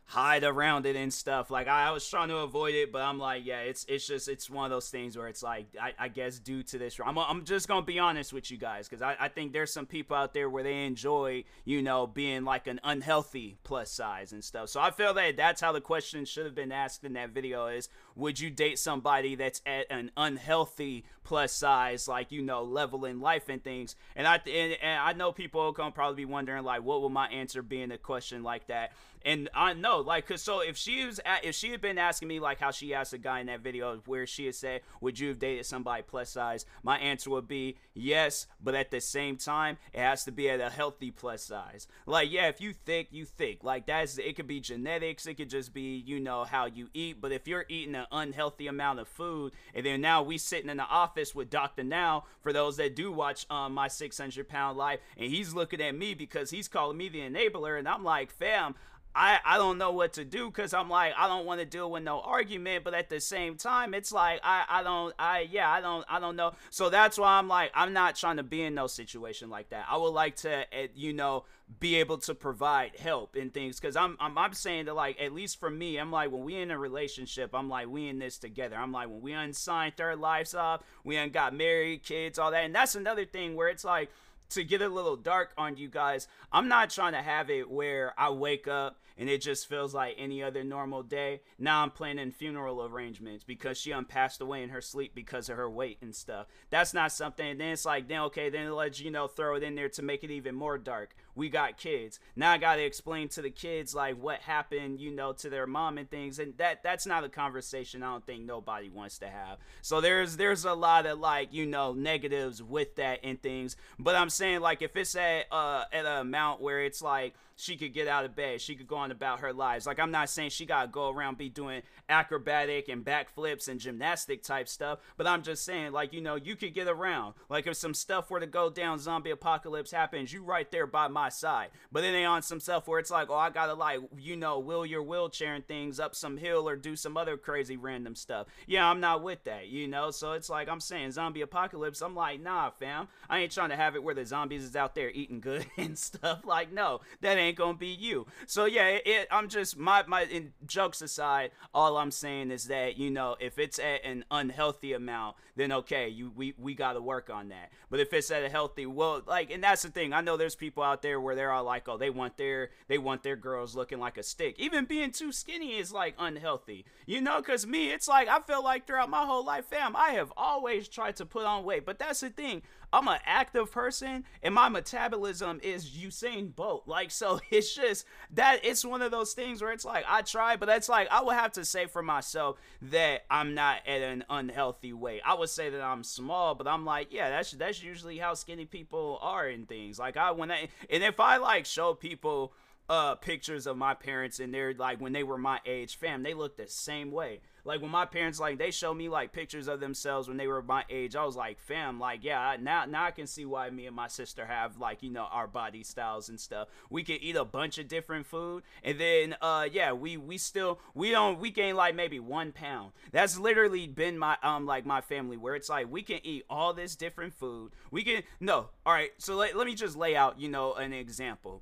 hide 0.07 0.45
around 0.45 0.85
it 0.85 0.95
and 0.95 1.13
stuff. 1.13 1.51
Like 1.51 1.67
I, 1.67 1.89
I, 1.89 1.91
was 1.91 2.07
trying 2.07 2.29
to 2.29 2.37
avoid 2.37 2.73
it, 2.75 2.93
but 2.93 3.01
I'm 3.01 3.19
like, 3.19 3.45
yeah, 3.45 3.59
it's 3.59 3.85
it's 3.89 4.07
just 4.07 4.29
it's 4.29 4.49
one 4.49 4.63
of 4.63 4.71
those 4.71 4.89
things 4.89 5.17
where 5.17 5.27
it's 5.27 5.43
like 5.43 5.67
I, 5.79 5.93
I 5.99 6.07
guess 6.07 6.39
due 6.39 6.63
to 6.63 6.77
this, 6.77 6.97
I'm 7.05 7.17
I'm 7.17 7.43
just 7.43 7.67
gonna 7.67 7.85
be 7.85 7.99
honest 7.99 8.31
with 8.31 8.49
you 8.49 8.57
guys 8.57 8.87
because 8.87 9.01
I, 9.01 9.17
I 9.19 9.27
think 9.27 9.51
there's 9.51 9.71
some 9.71 9.85
people 9.85 10.15
out 10.15 10.33
there 10.33 10.49
where 10.49 10.63
they 10.63 10.85
enjoy 10.85 11.43
you 11.65 11.81
know 11.81 12.07
being 12.07 12.45
like 12.45 12.67
an 12.67 12.79
unhealthy 12.85 13.57
plus 13.63 13.91
size 13.91 14.31
and 14.31 14.43
stuff. 14.43 14.69
So 14.69 14.79
I 14.79 14.91
feel 14.91 15.13
that 15.13 15.35
that's 15.35 15.59
how 15.59 15.73
the 15.73 15.81
question 15.81 16.23
should 16.23 16.45
have 16.45 16.55
been 16.55 16.71
asked 16.71 17.03
in 17.03 17.13
that 17.13 17.31
video 17.31 17.67
is 17.67 17.89
would 18.15 18.39
you 18.39 18.49
date 18.49 18.79
somebody 18.79 19.35
that's 19.35 19.61
at 19.65 19.87
an 19.89 20.11
unhealthy 20.15 21.03
plus 21.27 21.51
size 21.51 22.07
like 22.07 22.31
you 22.31 22.41
know 22.41 22.63
level 22.63 23.03
in 23.03 23.19
life 23.19 23.49
and 23.49 23.61
things 23.61 23.97
and 24.15 24.25
I 24.25 24.35
and, 24.35 24.77
and 24.81 25.01
I 25.01 25.11
know 25.11 25.33
people 25.33 25.73
can 25.73 25.91
probably 25.91 26.15
be 26.15 26.25
wondering 26.25 26.63
like 26.63 26.83
what 26.83 27.01
will 27.01 27.09
my 27.09 27.27
answer 27.27 27.61
be 27.61 27.81
in 27.81 27.91
a 27.91 27.97
question 27.97 28.43
like 28.43 28.67
that 28.67 28.93
and 29.27 29.49
I 29.53 29.73
know, 29.73 29.99
like, 29.99 30.25
cause 30.25 30.41
so 30.41 30.61
if 30.61 30.77
she 30.77 31.05
was 31.05 31.19
at, 31.25 31.43
if 31.43 31.53
she 31.53 31.71
had 31.71 31.81
been 31.81 31.97
asking 31.97 32.29
me 32.29 32.39
like 32.39 32.61
how 32.61 32.71
she 32.71 32.93
asked 32.93 33.11
a 33.11 33.17
guy 33.17 33.41
in 33.41 33.47
that 33.47 33.59
video 33.59 33.99
where 34.05 34.25
she 34.25 34.45
had 34.45 34.55
said, 34.55 34.81
"Would 35.01 35.19
you 35.19 35.27
have 35.27 35.37
dated 35.37 35.65
somebody 35.65 36.01
plus 36.01 36.29
size?" 36.29 36.65
My 36.81 36.97
answer 36.97 37.29
would 37.31 37.47
be 37.47 37.75
yes, 37.93 38.47
but 38.63 38.73
at 38.73 38.89
the 38.89 39.01
same 39.01 39.35
time, 39.35 39.79
it 39.91 39.99
has 39.99 40.23
to 40.25 40.31
be 40.31 40.49
at 40.49 40.61
a 40.61 40.69
healthy 40.69 41.11
plus 41.11 41.43
size. 41.43 41.87
Like, 42.05 42.31
yeah, 42.31 42.47
if 42.47 42.61
you 42.61 42.71
thick, 42.71 43.09
you 43.11 43.25
thick. 43.25 43.65
Like 43.65 43.85
that's 43.85 44.17
it 44.17 44.37
could 44.37 44.47
be 44.47 44.61
genetics, 44.61 45.25
it 45.25 45.33
could 45.33 45.49
just 45.49 45.73
be 45.73 45.97
you 46.05 46.21
know 46.21 46.45
how 46.45 46.65
you 46.65 46.87
eat. 46.93 47.19
But 47.19 47.33
if 47.33 47.49
you're 47.49 47.65
eating 47.67 47.95
an 47.95 48.05
unhealthy 48.11 48.67
amount 48.67 48.99
of 48.99 49.09
food, 49.09 49.51
and 49.73 49.85
then 49.85 49.99
now 49.99 50.23
we 50.23 50.37
sitting 50.37 50.69
in 50.69 50.77
the 50.77 50.83
office 50.83 51.16
with 51.35 51.49
Doctor 51.49 51.83
Now 51.83 52.25
for 52.41 52.53
those 52.53 52.77
that 52.77 52.95
do 52.95 53.11
watch 53.11 53.45
um, 53.49 53.73
my 53.73 53.87
600 53.87 54.47
pound 54.47 54.77
life, 54.77 54.99
and 55.17 55.31
he's 55.31 55.53
looking 55.53 55.81
at 55.81 55.95
me 55.95 56.13
because 56.13 56.49
he's 56.49 56.67
calling 56.67 56.97
me 56.97 57.09
the 57.09 57.19
enabler, 57.19 57.77
and 57.77 57.87
I'm 57.87 58.03
like, 58.03 58.31
fam. 58.31 58.75
I, 59.17 59.39
I 59.43 59.57
don't 59.57 59.79
know 59.79 59.91
what 59.91 60.13
to 60.13 60.23
do 60.23 60.45
because 60.45 60.75
I'm 60.75 60.89
like 60.89 61.13
I 61.17 61.27
don't 61.27 61.47
want 61.47 61.59
to 61.59 61.65
deal 61.65 61.89
with 61.89 62.03
no 62.03 62.21
argument, 62.21 62.83
but 62.83 62.93
at 62.93 63.09
the 63.09 63.19
same 63.19 63.55
time 63.57 63.95
it's 63.95 64.11
like 64.11 64.39
I, 64.43 64.63
I 64.69 64.83
don't 64.83 65.13
I 65.17 65.47
yeah 65.51 65.71
I 65.71 65.81
don't 65.81 66.05
I 66.07 66.19
don't 66.19 66.35
know. 66.35 66.51
So 66.69 66.91
that's 66.91 67.17
why 67.17 67.39
I'm 67.39 67.47
like 67.47 67.71
I'm 67.73 67.93
not 67.93 68.15
trying 68.15 68.37
to 68.37 68.43
be 68.43 68.61
in 68.61 68.75
no 68.75 68.85
situation 68.85 69.49
like 69.49 69.69
that. 69.69 69.87
I 69.89 69.97
would 69.97 70.09
like 70.13 70.35
to 70.37 70.71
eh, 70.71 70.87
you 70.93 71.13
know 71.13 71.45
be 71.79 71.95
able 71.95 72.19
to 72.19 72.35
provide 72.35 72.95
help 72.95 73.35
and 73.35 73.51
things 73.51 73.79
because 73.79 73.95
I'm, 73.95 74.17
I'm 74.19 74.37
I'm 74.37 74.53
saying 74.53 74.85
that 74.85 74.95
like 74.95 75.19
at 75.19 75.33
least 75.33 75.59
for 75.59 75.69
me 75.69 75.97
I'm 75.97 76.11
like 76.11 76.31
when 76.31 76.43
we 76.43 76.55
in 76.55 76.69
a 76.69 76.77
relationship 76.77 77.55
I'm 77.55 77.69
like 77.69 77.87
we 77.87 78.07
in 78.07 78.19
this 78.19 78.37
together. 78.37 78.75
I'm 78.75 78.91
like 78.91 79.09
when 79.09 79.21
we 79.21 79.33
unsigned 79.33 79.97
third 79.97 80.19
lives 80.19 80.53
off 80.53 80.83
we 81.03 81.17
ain't 81.17 81.33
got 81.33 81.55
married 81.55 82.03
kids 82.03 82.37
all 82.37 82.51
that 82.51 82.65
and 82.65 82.75
that's 82.75 82.93
another 82.93 83.25
thing 83.25 83.55
where 83.55 83.67
it's 83.67 83.83
like 83.83 84.11
to 84.49 84.63
get 84.63 84.81
a 84.81 84.89
little 84.89 85.15
dark 85.15 85.51
on 85.57 85.77
you 85.77 85.89
guys, 85.89 86.27
I'm 86.51 86.67
not 86.67 86.89
trying 86.89 87.13
to 87.13 87.21
have 87.21 87.49
it 87.49 87.69
where 87.69 88.13
I 88.17 88.29
wake 88.29 88.67
up 88.67 88.97
and 89.17 89.29
it 89.29 89.41
just 89.41 89.67
feels 89.67 89.93
like 89.93 90.15
any 90.17 90.43
other 90.43 90.63
normal 90.63 91.03
day. 91.03 91.41
Now 91.57 91.83
I'm 91.83 91.91
planning 91.91 92.31
funeral 92.31 92.83
arrangements 92.85 93.43
because 93.43 93.77
she 93.77 93.93
passed 94.07 94.41
away 94.41 94.63
in 94.63 94.69
her 94.69 94.81
sleep 94.81 95.15
because 95.15 95.49
of 95.49 95.57
her 95.57 95.69
weight 95.69 95.97
and 96.01 96.15
stuff. 96.15 96.47
That's 96.69 96.93
not 96.93 97.11
something. 97.11 97.47
And 97.47 97.59
then 97.59 97.69
it's 97.69 97.85
like, 97.85 98.07
then 98.07 98.21
okay, 98.21 98.49
then 98.49 98.71
let 98.71 98.99
you 98.99 99.11
know 99.11 99.27
throw 99.27 99.55
it 99.55 99.63
in 99.63 99.75
there 99.75 99.89
to 99.89 100.01
make 100.01 100.23
it 100.23 100.31
even 100.31 100.55
more 100.55 100.77
dark. 100.77 101.15
We 101.37 101.49
got 101.49 101.77
kids. 101.77 102.19
Now 102.35 102.51
I 102.51 102.57
gotta 102.57 102.83
explain 102.83 103.29
to 103.29 103.43
the 103.43 103.51
kids 103.51 103.93
like 103.93 104.19
what 104.19 104.39
happened, 104.41 104.99
you 104.99 105.11
know, 105.11 105.33
to 105.33 105.49
their 105.49 105.67
mom 105.67 105.99
and 105.99 106.09
things. 106.09 106.39
And 106.39 106.57
that 106.57 106.81
that's 106.81 107.05
not 107.05 107.23
a 107.23 107.29
conversation 107.29 108.01
I 108.01 108.11
don't 108.11 108.25
think 108.25 108.43
nobody 108.43 108.89
wants 108.89 109.19
to 109.19 109.27
have. 109.27 109.59
So 109.83 110.01
there's 110.01 110.37
there's 110.37 110.65
a 110.65 110.73
lot 110.73 111.05
of 111.05 111.19
like, 111.19 111.53
you 111.53 111.67
know, 111.67 111.93
negatives 111.93 112.63
with 112.63 112.95
that 112.95 113.19
and 113.23 113.39
things. 113.41 113.75
But 113.99 114.15
I'm 114.15 114.31
saying 114.31 114.61
like 114.61 114.81
if 114.81 114.95
it's 114.97 115.15
at 115.15 115.45
uh 115.51 115.85
at 115.93 116.05
an 116.05 116.17
amount 116.21 116.59
where 116.59 116.83
it's 116.83 117.03
like 117.03 117.35
she 117.57 117.75
could 117.75 117.93
get 117.93 118.07
out 118.07 118.23
of 118.23 118.35
bed. 118.35 118.61
She 118.61 118.75
could 118.75 118.87
go 118.87 118.97
on 118.97 119.11
about 119.11 119.39
her 119.39 119.51
lives. 119.51 119.87
Like 119.87 119.99
I'm 119.99 120.11
not 120.11 120.29
saying 120.29 120.51
she 120.51 120.65
gotta 120.65 120.87
go 120.87 121.09
around 121.09 121.37
be 121.37 121.49
doing 121.49 121.81
acrobatic 122.07 122.87
and 122.87 123.03
backflips 123.03 123.67
and 123.67 123.79
gymnastic 123.79 124.43
type 124.43 124.69
stuff, 124.69 124.99
but 125.17 125.27
I'm 125.27 125.41
just 125.41 125.65
saying 125.65 125.91
like 125.91 126.13
you 126.13 126.21
know 126.21 126.35
you 126.35 126.55
could 126.55 126.73
get 126.73 126.87
around. 126.87 127.33
Like 127.49 127.67
if 127.67 127.75
some 127.75 127.93
stuff 127.93 128.29
were 128.29 128.39
to 128.39 128.47
go 128.47 128.69
down, 128.69 128.99
zombie 128.99 129.31
apocalypse 129.31 129.91
happens, 129.91 130.31
you 130.31 130.43
right 130.43 130.69
there 130.71 130.87
by 130.87 131.07
my 131.07 131.26
side. 131.29 131.69
But 131.91 132.01
then 132.01 132.13
they 132.13 132.25
on 132.25 132.41
some 132.41 132.59
stuff 132.59 132.87
where 132.87 132.99
it's 132.99 133.11
like 133.11 133.29
oh 133.29 133.35
I 133.35 133.49
gotta 133.49 133.73
like 133.73 133.99
you 134.17 134.35
know 134.35 134.59
wheel 134.59 134.85
your 134.85 135.03
wheelchair 135.03 135.53
and 135.55 135.67
things 135.67 135.99
up 135.99 136.15
some 136.15 136.37
hill 136.37 136.67
or 136.67 136.75
do 136.75 136.95
some 136.95 137.17
other 137.17 137.37
crazy 137.37 137.77
random 137.77 138.15
stuff. 138.15 138.47
Yeah, 138.65 138.89
I'm 138.89 138.99
not 138.99 139.23
with 139.23 139.43
that. 139.45 139.67
You 139.67 139.87
know, 139.87 140.11
so 140.11 140.33
it's 140.33 140.49
like 140.49 140.69
I'm 140.69 140.79
saying 140.79 141.11
zombie 141.11 141.41
apocalypse. 141.41 142.01
I'm 142.01 142.15
like 142.15 142.41
nah, 142.41 142.69
fam. 142.69 143.07
I 143.29 143.39
ain't 143.39 143.51
trying 143.51 143.69
to 143.69 143.75
have 143.75 143.95
it 143.95 144.03
where 144.03 144.15
the 144.15 144.25
zombies 144.25 144.63
is 144.63 144.75
out 144.75 144.95
there 144.95 145.09
eating 145.09 145.39
good 145.39 145.65
and 145.77 145.97
stuff. 145.97 146.41
Like 146.45 146.71
no, 146.71 147.01
that 147.21 147.37
ain't 147.37 147.57
gonna 147.57 147.77
be 147.77 147.87
you. 147.87 148.27
So 148.45 148.65
yeah, 148.65 148.87
it, 148.87 149.01
it, 149.05 149.27
I'm 149.31 149.49
just 149.49 149.77
my 149.77 150.03
my 150.07 150.23
in, 150.23 150.53
jokes 150.65 151.01
aside, 151.01 151.51
all 151.73 151.97
I'm 151.97 152.11
saying 152.11 152.51
is 152.51 152.65
that 152.65 152.97
you 152.97 153.09
know 153.09 153.35
if 153.39 153.59
it's 153.59 153.79
at 153.79 154.03
an 154.03 154.25
unhealthy 154.31 154.93
amount, 154.93 155.35
then 155.55 155.71
okay, 155.71 156.07
you 156.09 156.31
we 156.35 156.53
we 156.57 156.75
got 156.75 156.93
to 156.93 157.01
work 157.01 157.29
on 157.29 157.49
that. 157.49 157.71
But 157.89 157.99
if 157.99 158.13
it's 158.13 158.31
at 158.31 158.43
a 158.43 158.49
healthy, 158.49 158.85
well, 158.85 159.21
like 159.25 159.51
and 159.51 159.63
that's 159.63 159.81
the 159.81 159.89
thing. 159.89 160.13
I 160.13 160.21
know 160.21 160.37
there's 160.37 160.55
people 160.55 160.83
out 160.83 161.01
there 161.01 161.16
where 161.19 161.35
they're 161.35 161.51
all 161.51 161.63
like, 161.63 161.87
oh, 161.87 161.97
they 161.97 162.09
want 162.09 162.37
their 162.37 162.69
they 162.87 162.97
want 162.97 163.23
their 163.23 163.35
girls 163.35 163.75
looking 163.75 163.99
like 163.99 164.17
a 164.17 164.23
stick. 164.23 164.55
Even 164.59 164.85
being 164.85 165.11
too 165.11 165.31
skinny 165.31 165.77
is 165.77 165.91
like 165.91 166.15
unhealthy, 166.17 166.85
you 167.05 167.21
know. 167.21 167.41
Cause 167.41 167.65
me, 167.65 167.91
it's 167.91 168.07
like 168.07 168.27
I 168.27 168.39
feel 168.39 168.63
like 168.63 168.87
throughout 168.87 169.09
my 169.09 169.25
whole 169.25 169.45
life, 169.45 169.65
fam, 169.65 169.95
I 169.95 170.09
have 170.11 170.31
always 170.37 170.87
tried 170.87 171.15
to 171.17 171.25
put 171.25 171.45
on 171.45 171.63
weight. 171.63 171.85
But 171.85 171.99
that's 171.99 172.21
the 172.21 172.29
thing. 172.29 172.61
I'm 172.93 173.07
an 173.07 173.19
active 173.25 173.71
person 173.71 174.23
and 174.41 174.53
my 174.53 174.69
metabolism 174.69 175.59
is 175.61 175.89
Usain 175.89 176.55
Bolt. 176.55 176.87
Like, 176.87 177.11
so 177.11 177.39
it's 177.51 177.75
just 177.75 178.05
that 178.31 178.61
it's 178.63 178.85
one 178.85 179.01
of 179.01 179.11
those 179.11 179.33
things 179.33 179.61
where 179.61 179.71
it's 179.71 179.85
like 179.85 180.05
I 180.07 180.21
try, 180.21 180.55
but 180.55 180.67
that's 180.67 180.89
like 180.89 181.07
I 181.11 181.21
would 181.21 181.35
have 181.35 181.51
to 181.53 181.65
say 181.65 181.85
for 181.85 182.01
myself 182.01 182.57
that 182.83 183.25
I'm 183.29 183.53
not 183.53 183.79
at 183.85 184.01
an 184.01 184.23
unhealthy 184.29 184.93
weight. 184.93 185.21
I 185.25 185.33
would 185.33 185.49
say 185.49 185.69
that 185.69 185.81
I'm 185.81 186.03
small, 186.03 186.55
but 186.55 186.67
I'm 186.67 186.85
like, 186.85 187.11
yeah, 187.11 187.29
that's 187.29 187.51
that's 187.51 187.83
usually 187.83 188.17
how 188.17 188.33
skinny 188.33 188.65
people 188.65 189.19
are 189.21 189.47
in 189.47 189.65
things. 189.65 189.99
Like 189.99 190.17
I 190.17 190.31
when 190.31 190.51
I 190.51 190.69
and 190.89 191.03
if 191.03 191.19
I 191.19 191.37
like 191.37 191.65
show 191.65 191.93
people 191.93 192.53
uh 192.89 193.15
pictures 193.15 193.67
of 193.67 193.75
my 193.75 193.93
parents 193.93 194.39
and 194.39 194.53
they're 194.53 194.73
like 194.73 195.01
when 195.01 195.11
they 195.11 195.23
were 195.23 195.37
my 195.37 195.59
age 195.65 195.97
fam 195.97 196.23
they 196.23 196.33
look 196.33 196.55
the 196.55 196.67
same 196.67 197.11
way 197.11 197.41
like 197.67 197.81
when 197.81 197.91
my 197.91 198.05
parents 198.05 198.39
like 198.39 198.57
they 198.57 198.71
show 198.71 198.93
me 198.93 199.09
like 199.09 199.31
pictures 199.31 199.67
of 199.67 199.79
themselves 199.79 200.27
when 200.27 200.37
they 200.37 200.47
were 200.47 200.61
my 200.61 200.83
age 200.89 201.15
i 201.15 201.23
was 201.23 201.35
like 201.35 201.59
fam 201.59 201.99
like 201.99 202.23
yeah 202.23 202.55
now 202.59 202.85
now 202.85 203.03
i 203.03 203.11
can 203.11 203.27
see 203.27 203.45
why 203.45 203.69
me 203.69 203.85
and 203.85 203.95
my 203.95 204.07
sister 204.07 204.45
have 204.45 204.79
like 204.79 205.03
you 205.03 205.09
know 205.11 205.27
our 205.31 205.47
body 205.47 205.83
styles 205.83 206.29
and 206.29 206.39
stuff. 206.39 206.67
We 206.89 207.03
can 207.03 207.17
eat 207.17 207.35
a 207.35 207.45
bunch 207.45 207.77
of 207.77 207.87
different 207.87 208.25
food. 208.25 208.63
And 208.83 208.99
then 208.99 209.35
uh 209.41 209.67
yeah 209.71 209.91
we 209.91 210.17
we 210.17 210.37
still 210.37 210.79
we 210.93 211.11
don't 211.11 211.39
we 211.39 211.51
gain 211.51 211.75
like 211.75 211.95
maybe 211.95 212.19
one 212.19 212.51
pound. 212.51 212.91
That's 213.11 213.37
literally 213.37 213.87
been 213.87 214.17
my 214.17 214.37
um 214.43 214.65
like 214.65 214.85
my 214.85 215.01
family 215.01 215.37
where 215.37 215.55
it's 215.55 215.69
like 215.69 215.91
we 215.91 216.01
can 216.01 216.19
eat 216.23 216.45
all 216.49 216.73
this 216.73 216.95
different 216.95 217.33
food. 217.33 217.71
We 217.91 218.03
can 218.03 218.23
no 218.39 218.69
all 218.85 218.93
right 218.93 219.11
so 219.17 219.35
let, 219.35 219.55
let 219.55 219.67
me 219.67 219.75
just 219.75 219.95
lay 219.95 220.15
out 220.15 220.39
you 220.39 220.49
know 220.49 220.73
an 220.73 220.93
example 220.93 221.61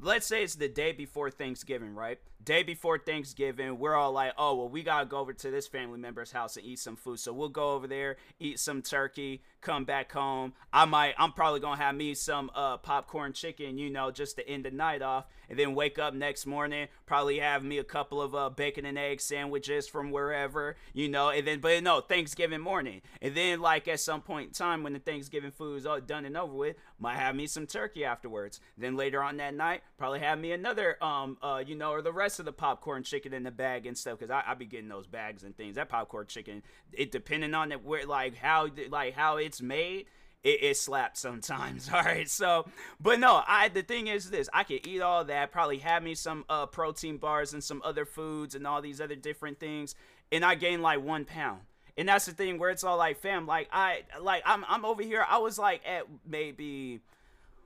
let's 0.00 0.26
say 0.26 0.42
it's 0.42 0.54
the 0.54 0.68
day 0.68 0.92
before 0.92 1.30
Thanksgiving, 1.30 1.94
right? 1.94 2.18
Day 2.42 2.62
before 2.62 2.98
Thanksgiving, 2.98 3.78
we're 3.78 3.94
all 3.94 4.12
like, 4.12 4.32
oh, 4.36 4.56
well, 4.56 4.68
we 4.68 4.82
got 4.82 5.00
to 5.00 5.06
go 5.06 5.18
over 5.18 5.32
to 5.32 5.50
this 5.50 5.68
family 5.68 5.98
member's 5.98 6.32
house 6.32 6.56
and 6.56 6.66
eat 6.66 6.78
some 6.78 6.96
food. 6.96 7.20
So 7.20 7.32
we'll 7.32 7.48
go 7.48 7.72
over 7.72 7.86
there, 7.86 8.16
eat 8.40 8.58
some 8.58 8.82
turkey, 8.82 9.42
come 9.62 9.84
back 9.84 10.12
home. 10.12 10.52
I 10.72 10.84
might, 10.84 11.14
I'm 11.18 11.32
probably 11.32 11.60
to 11.60 11.82
have 11.82 11.94
me 11.94 12.14
some 12.14 12.50
uh, 12.54 12.76
popcorn 12.76 13.32
chicken, 13.32 13.78
you 13.78 13.88
know, 13.88 14.10
just 14.10 14.36
to 14.36 14.48
end 14.48 14.64
the 14.64 14.70
night 14.70 15.02
off. 15.02 15.26
And 15.48 15.58
then 15.58 15.74
wake 15.74 15.98
up 15.98 16.14
next 16.14 16.46
morning, 16.46 16.88
probably 17.04 17.38
have 17.38 17.62
me 17.62 17.76
a 17.76 17.84
couple 17.84 18.22
of 18.22 18.34
uh, 18.34 18.48
bacon 18.48 18.86
and 18.86 18.98
egg 18.98 19.20
sandwiches 19.20 19.86
from 19.86 20.10
wherever, 20.10 20.76
you 20.94 21.08
know. 21.08 21.28
And 21.28 21.46
then, 21.46 21.60
but 21.60 21.82
no, 21.82 22.00
Thanksgiving 22.00 22.60
morning. 22.60 23.02
And 23.20 23.34
then, 23.34 23.60
like, 23.60 23.86
at 23.86 24.00
some 24.00 24.22
point 24.22 24.48
in 24.48 24.54
time 24.54 24.82
when 24.82 24.94
the 24.94 24.98
Thanksgiving 24.98 25.50
food 25.50 25.76
is 25.76 25.86
all 25.86 26.00
done 26.00 26.24
and 26.24 26.36
over 26.38 26.54
with, 26.54 26.76
might 26.98 27.16
have 27.16 27.36
me 27.36 27.46
some 27.46 27.66
turkey 27.66 28.04
afterwards. 28.04 28.60
Then 28.78 28.96
later 28.96 29.22
on 29.22 29.36
that 29.38 29.54
night, 29.54 29.82
probably 29.98 30.20
have 30.20 30.38
me 30.38 30.52
another, 30.52 30.96
um, 31.04 31.36
uh, 31.42 31.62
you 31.64 31.74
know, 31.74 31.90
or 31.90 32.00
the 32.00 32.12
rest 32.12 32.38
of 32.38 32.46
the 32.46 32.52
popcorn 32.52 33.02
chicken 33.02 33.34
in 33.34 33.42
the 33.42 33.50
bag 33.50 33.84
and 33.86 33.98
stuff. 33.98 34.20
Cause 34.20 34.30
I, 34.30 34.42
I 34.46 34.54
be 34.54 34.64
getting 34.64 34.88
those 34.88 35.06
bags 35.06 35.42
and 35.42 35.54
things. 35.54 35.76
That 35.76 35.90
popcorn 35.90 36.28
chicken, 36.28 36.62
it 36.92 37.12
depending 37.12 37.54
on 37.54 37.72
it, 37.72 37.84
where 37.84 38.06
like 38.06 38.36
how, 38.36 38.68
like 38.88 39.14
how 39.14 39.36
it's 39.52 39.60
made. 39.60 40.06
It, 40.42 40.62
it 40.62 40.76
slaps 40.76 41.20
sometimes. 41.20 41.88
All 41.92 42.02
right. 42.02 42.28
So, 42.28 42.66
but 42.98 43.20
no, 43.20 43.42
I 43.46 43.68
the 43.68 43.82
thing 43.82 44.06
is 44.06 44.30
this: 44.30 44.48
I 44.52 44.64
could 44.64 44.86
eat 44.86 45.02
all 45.02 45.24
that. 45.24 45.52
Probably 45.52 45.78
have 45.78 46.02
me 46.02 46.14
some 46.14 46.44
uh, 46.48 46.66
protein 46.66 47.18
bars 47.18 47.52
and 47.52 47.62
some 47.62 47.82
other 47.84 48.04
foods 48.04 48.54
and 48.54 48.66
all 48.66 48.80
these 48.82 49.00
other 49.00 49.14
different 49.14 49.60
things, 49.60 49.94
and 50.32 50.44
I 50.44 50.54
gain 50.54 50.80
like 50.80 51.04
one 51.04 51.24
pound. 51.24 51.60
And 51.96 52.08
that's 52.08 52.24
the 52.24 52.32
thing 52.32 52.58
where 52.58 52.70
it's 52.70 52.82
all 52.82 52.96
like, 52.96 53.20
fam, 53.20 53.46
like 53.46 53.68
I 53.70 54.02
like 54.20 54.42
I'm 54.46 54.64
I'm 54.68 54.84
over 54.84 55.02
here. 55.02 55.24
I 55.28 55.38
was 55.38 55.58
like 55.58 55.82
at 55.86 56.04
maybe 56.26 57.02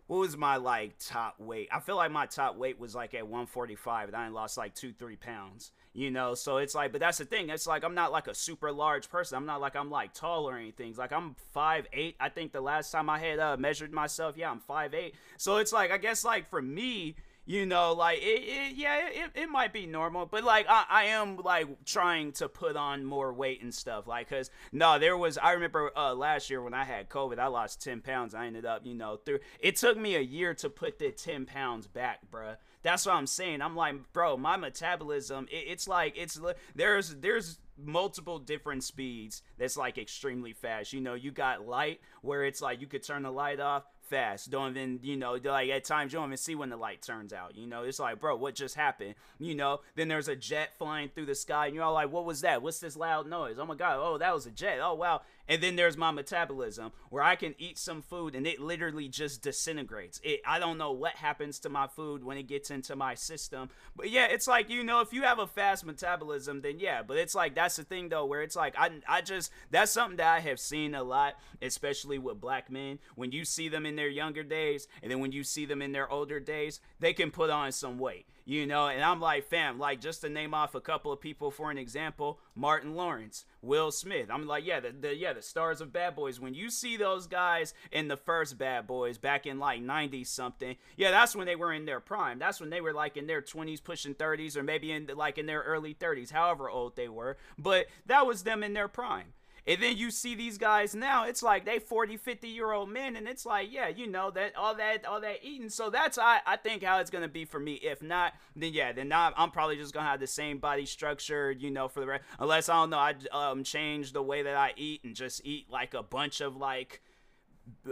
what 0.08 0.18
was 0.18 0.36
my 0.36 0.56
like 0.56 0.94
top 0.98 1.40
weight? 1.40 1.68
I 1.72 1.80
feel 1.80 1.96
like 1.96 2.10
my 2.10 2.26
top 2.26 2.56
weight 2.56 2.78
was 2.78 2.94
like 2.94 3.14
at 3.14 3.24
145 3.24 4.08
and 4.08 4.16
I 4.16 4.28
lost 4.28 4.58
like 4.58 4.74
two, 4.74 4.92
three 4.92 5.16
pounds. 5.16 5.72
You 5.96 6.10
know, 6.10 6.34
so 6.34 6.58
it's 6.58 6.74
like, 6.74 6.92
but 6.92 7.00
that's 7.00 7.16
the 7.16 7.24
thing. 7.24 7.48
It's 7.48 7.66
like 7.66 7.82
I'm 7.82 7.94
not 7.94 8.12
like 8.12 8.26
a 8.26 8.34
super 8.34 8.70
large 8.70 9.08
person. 9.08 9.38
I'm 9.38 9.46
not 9.46 9.62
like 9.62 9.74
I'm 9.74 9.90
like 9.90 10.12
tall 10.12 10.46
or 10.46 10.54
anything. 10.54 10.90
It's 10.90 10.98
like 10.98 11.10
I'm 11.10 11.34
five 11.54 11.86
eight. 11.94 12.16
I 12.20 12.28
think 12.28 12.52
the 12.52 12.60
last 12.60 12.90
time 12.90 13.08
I 13.08 13.18
had 13.18 13.38
uh, 13.38 13.56
measured 13.56 13.92
myself, 13.94 14.36
yeah, 14.36 14.50
I'm 14.50 14.60
five 14.60 14.92
eight. 14.92 15.14
So 15.38 15.56
it's 15.56 15.72
like 15.72 15.90
I 15.90 15.96
guess 15.96 16.22
like 16.22 16.50
for 16.50 16.60
me, 16.60 17.16
you 17.46 17.64
know 17.64 17.92
like 17.92 18.18
it, 18.18 18.42
it 18.42 18.76
yeah 18.76 19.08
it, 19.08 19.30
it 19.34 19.48
might 19.48 19.72
be 19.72 19.86
normal 19.86 20.26
but 20.26 20.44
like 20.44 20.66
I, 20.68 20.84
I 20.90 21.04
am 21.04 21.36
like 21.38 21.84
trying 21.84 22.32
to 22.32 22.48
put 22.48 22.76
on 22.76 23.04
more 23.04 23.32
weight 23.32 23.62
and 23.62 23.72
stuff 23.72 24.06
like 24.06 24.28
because 24.28 24.50
no 24.72 24.98
there 24.98 25.16
was 25.16 25.38
i 25.38 25.52
remember 25.52 25.90
uh 25.96 26.14
last 26.14 26.50
year 26.50 26.60
when 26.60 26.74
i 26.74 26.84
had 26.84 27.08
covid 27.08 27.38
i 27.38 27.46
lost 27.46 27.82
10 27.82 28.00
pounds. 28.00 28.34
I 28.34 28.46
ended 28.46 28.66
up 28.66 28.84
you 28.84 28.94
know 28.94 29.16
through 29.16 29.38
it 29.60 29.76
took 29.76 29.96
me 29.96 30.16
a 30.16 30.20
year 30.20 30.52
to 30.54 30.68
put 30.68 30.98
the 30.98 31.10
10 31.10 31.46
pounds 31.46 31.86
back 31.86 32.20
bruh. 32.30 32.56
That's 32.82 33.06
what 33.06 33.14
i'm 33.14 33.26
saying. 33.26 33.62
I'm 33.62 33.76
like 33.76 34.12
bro 34.12 34.36
my 34.36 34.56
metabolism 34.56 35.46
it, 35.50 35.64
it's 35.68 35.86
like 35.88 36.18
it's 36.18 36.40
there's 36.74 37.14
there's 37.14 37.58
multiple 37.78 38.38
different 38.38 38.82
speeds 38.84 39.42
that's 39.58 39.76
like 39.76 39.98
extremely 39.98 40.52
fast. 40.52 40.92
You 40.92 41.00
know 41.00 41.14
you 41.14 41.30
got 41.30 41.66
light 41.66 42.00
where 42.22 42.44
it's 42.44 42.60
like 42.60 42.80
you 42.80 42.86
could 42.86 43.02
turn 43.02 43.22
the 43.22 43.30
light 43.30 43.60
off 43.60 43.84
fast. 44.06 44.50
Don't 44.50 44.76
even, 44.76 45.00
you 45.02 45.16
know, 45.16 45.38
like 45.42 45.70
at 45.70 45.84
times 45.84 46.12
you 46.12 46.18
don't 46.18 46.28
even 46.28 46.36
see 46.36 46.54
when 46.54 46.70
the 46.70 46.76
light 46.76 47.02
turns 47.02 47.32
out. 47.32 47.56
You 47.56 47.66
know, 47.66 47.82
it's 47.82 47.98
like, 47.98 48.20
bro, 48.20 48.36
what 48.36 48.54
just 48.54 48.74
happened? 48.74 49.14
You 49.38 49.54
know, 49.54 49.80
then 49.94 50.08
there's 50.08 50.28
a 50.28 50.36
jet 50.36 50.76
flying 50.78 51.08
through 51.08 51.26
the 51.26 51.34
sky, 51.34 51.66
and 51.66 51.74
you're 51.74 51.84
all 51.84 51.94
like, 51.94 52.10
what 52.10 52.24
was 52.24 52.40
that? 52.42 52.62
What's 52.62 52.78
this 52.78 52.96
loud 52.96 53.26
noise? 53.26 53.58
Oh 53.58 53.66
my 53.66 53.74
god, 53.74 53.98
oh 54.00 54.18
that 54.18 54.34
was 54.34 54.46
a 54.46 54.50
jet. 54.50 54.78
Oh 54.80 54.94
wow. 54.94 55.22
And 55.48 55.62
then 55.62 55.76
there's 55.76 55.96
my 55.96 56.10
metabolism 56.10 56.92
where 57.10 57.22
I 57.22 57.36
can 57.36 57.54
eat 57.58 57.78
some 57.78 58.02
food 58.02 58.34
and 58.34 58.46
it 58.46 58.60
literally 58.60 59.08
just 59.08 59.42
disintegrates. 59.42 60.20
It 60.22 60.40
I 60.46 60.58
don't 60.58 60.78
know 60.78 60.92
what 60.92 61.16
happens 61.16 61.58
to 61.60 61.68
my 61.68 61.86
food 61.86 62.24
when 62.24 62.36
it 62.36 62.48
gets 62.48 62.70
into 62.70 62.96
my 62.96 63.14
system. 63.14 63.70
But 63.94 64.10
yeah, 64.10 64.26
it's 64.26 64.48
like, 64.48 64.68
you 64.70 64.84
know, 64.84 65.00
if 65.00 65.12
you 65.12 65.22
have 65.22 65.38
a 65.38 65.46
fast 65.46 65.84
metabolism, 65.84 66.60
then 66.60 66.78
yeah, 66.78 67.02
but 67.02 67.16
it's 67.16 67.34
like 67.34 67.54
that's 67.54 67.76
the 67.76 67.84
thing 67.84 68.08
though 68.08 68.26
where 68.26 68.42
it's 68.42 68.56
like 68.56 68.74
I 68.78 68.90
I 69.08 69.20
just 69.20 69.50
that's 69.70 69.92
something 69.92 70.16
that 70.16 70.36
I 70.36 70.40
have 70.40 70.60
seen 70.60 70.94
a 70.94 71.02
lot, 71.02 71.34
especially 71.62 72.18
with 72.18 72.40
black 72.40 72.70
men. 72.70 72.98
When 73.14 73.32
you 73.32 73.44
see 73.44 73.68
them 73.68 73.86
in 73.86 73.96
their 73.96 74.08
younger 74.08 74.42
days 74.42 74.88
and 75.02 75.10
then 75.10 75.20
when 75.20 75.32
you 75.32 75.44
see 75.44 75.64
them 75.64 75.82
in 75.82 75.92
their 75.92 76.10
older 76.10 76.40
days, 76.40 76.80
they 77.00 77.12
can 77.12 77.30
put 77.30 77.50
on 77.50 77.72
some 77.72 77.98
weight 77.98 78.26
you 78.46 78.64
know 78.64 78.86
and 78.86 79.02
i'm 79.02 79.20
like 79.20 79.44
fam 79.44 79.78
like 79.78 80.00
just 80.00 80.22
to 80.22 80.28
name 80.28 80.54
off 80.54 80.74
a 80.74 80.80
couple 80.80 81.12
of 81.12 81.20
people 81.20 81.50
for 81.50 81.70
an 81.70 81.76
example 81.76 82.38
martin 82.54 82.94
lawrence 82.94 83.44
will 83.66 83.90
smith. 83.90 84.28
I'm 84.30 84.46
like 84.46 84.64
yeah 84.64 84.80
the, 84.80 84.92
the 84.92 85.14
yeah 85.14 85.32
the 85.32 85.42
stars 85.42 85.80
of 85.80 85.92
bad 85.92 86.14
boys. 86.14 86.40
When 86.40 86.54
you 86.54 86.70
see 86.70 86.96
those 86.96 87.26
guys 87.26 87.74
in 87.90 88.08
the 88.08 88.16
first 88.16 88.56
bad 88.56 88.86
boys 88.86 89.18
back 89.18 89.46
in 89.46 89.58
like 89.58 89.82
90 89.82 90.24
something 90.24 90.76
yeah 90.96 91.10
that's 91.10 91.34
when 91.36 91.46
they 91.46 91.56
were 91.56 91.72
in 91.72 91.84
their 91.84 92.00
prime. 92.00 92.38
That's 92.38 92.60
when 92.60 92.70
they 92.70 92.80
were 92.80 92.94
like 92.94 93.16
in 93.16 93.26
their 93.26 93.42
20s 93.42 93.82
pushing 93.82 94.14
30s 94.14 94.56
or 94.56 94.62
maybe 94.62 94.92
in 94.92 95.10
like 95.14 95.38
in 95.38 95.46
their 95.46 95.62
early 95.62 95.94
30s 95.94 96.30
however 96.30 96.70
old 96.70 96.96
they 96.96 97.08
were. 97.08 97.36
But 97.58 97.86
that 98.06 98.26
was 98.26 98.44
them 98.44 98.62
in 98.62 98.72
their 98.72 98.88
prime 98.88 99.32
and 99.66 99.82
then 99.82 99.96
you 99.96 100.10
see 100.10 100.34
these 100.34 100.58
guys 100.58 100.94
now, 100.94 101.24
it's 101.24 101.42
like 101.42 101.64
they 101.64 101.78
40, 101.78 102.16
50 102.16 102.48
year 102.48 102.72
old 102.72 102.88
men, 102.88 103.16
and 103.16 103.26
it's 103.26 103.44
like, 103.44 103.68
yeah, 103.72 103.88
you 103.88 104.06
know, 104.06 104.30
that 104.30 104.54
all 104.56 104.74
that 104.76 105.04
all 105.04 105.20
that 105.20 105.38
eating. 105.42 105.68
So 105.68 105.90
that's 105.90 106.18
I, 106.18 106.40
I 106.46 106.56
think 106.56 106.82
how 106.82 106.98
it's 107.00 107.10
gonna 107.10 107.28
be 107.28 107.44
for 107.44 107.58
me. 107.58 107.74
If 107.74 108.02
not, 108.02 108.34
then 108.54 108.72
yeah, 108.72 108.92
then 108.92 109.08
not, 109.08 109.34
I'm 109.36 109.50
probably 109.50 109.76
just 109.76 109.92
gonna 109.92 110.08
have 110.08 110.20
the 110.20 110.26
same 110.26 110.58
body 110.58 110.86
structure, 110.86 111.50
you 111.50 111.70
know, 111.70 111.88
for 111.88 112.00
the 112.00 112.06
rest 112.06 112.24
unless 112.38 112.68
I 112.68 112.74
don't 112.74 112.90
know, 112.90 112.98
I 112.98 113.14
um 113.32 113.64
change 113.64 114.12
the 114.12 114.22
way 114.22 114.42
that 114.42 114.56
I 114.56 114.72
eat 114.76 115.02
and 115.04 115.14
just 115.14 115.44
eat 115.44 115.66
like 115.70 115.94
a 115.94 116.02
bunch 116.02 116.40
of 116.40 116.56
like 116.56 117.02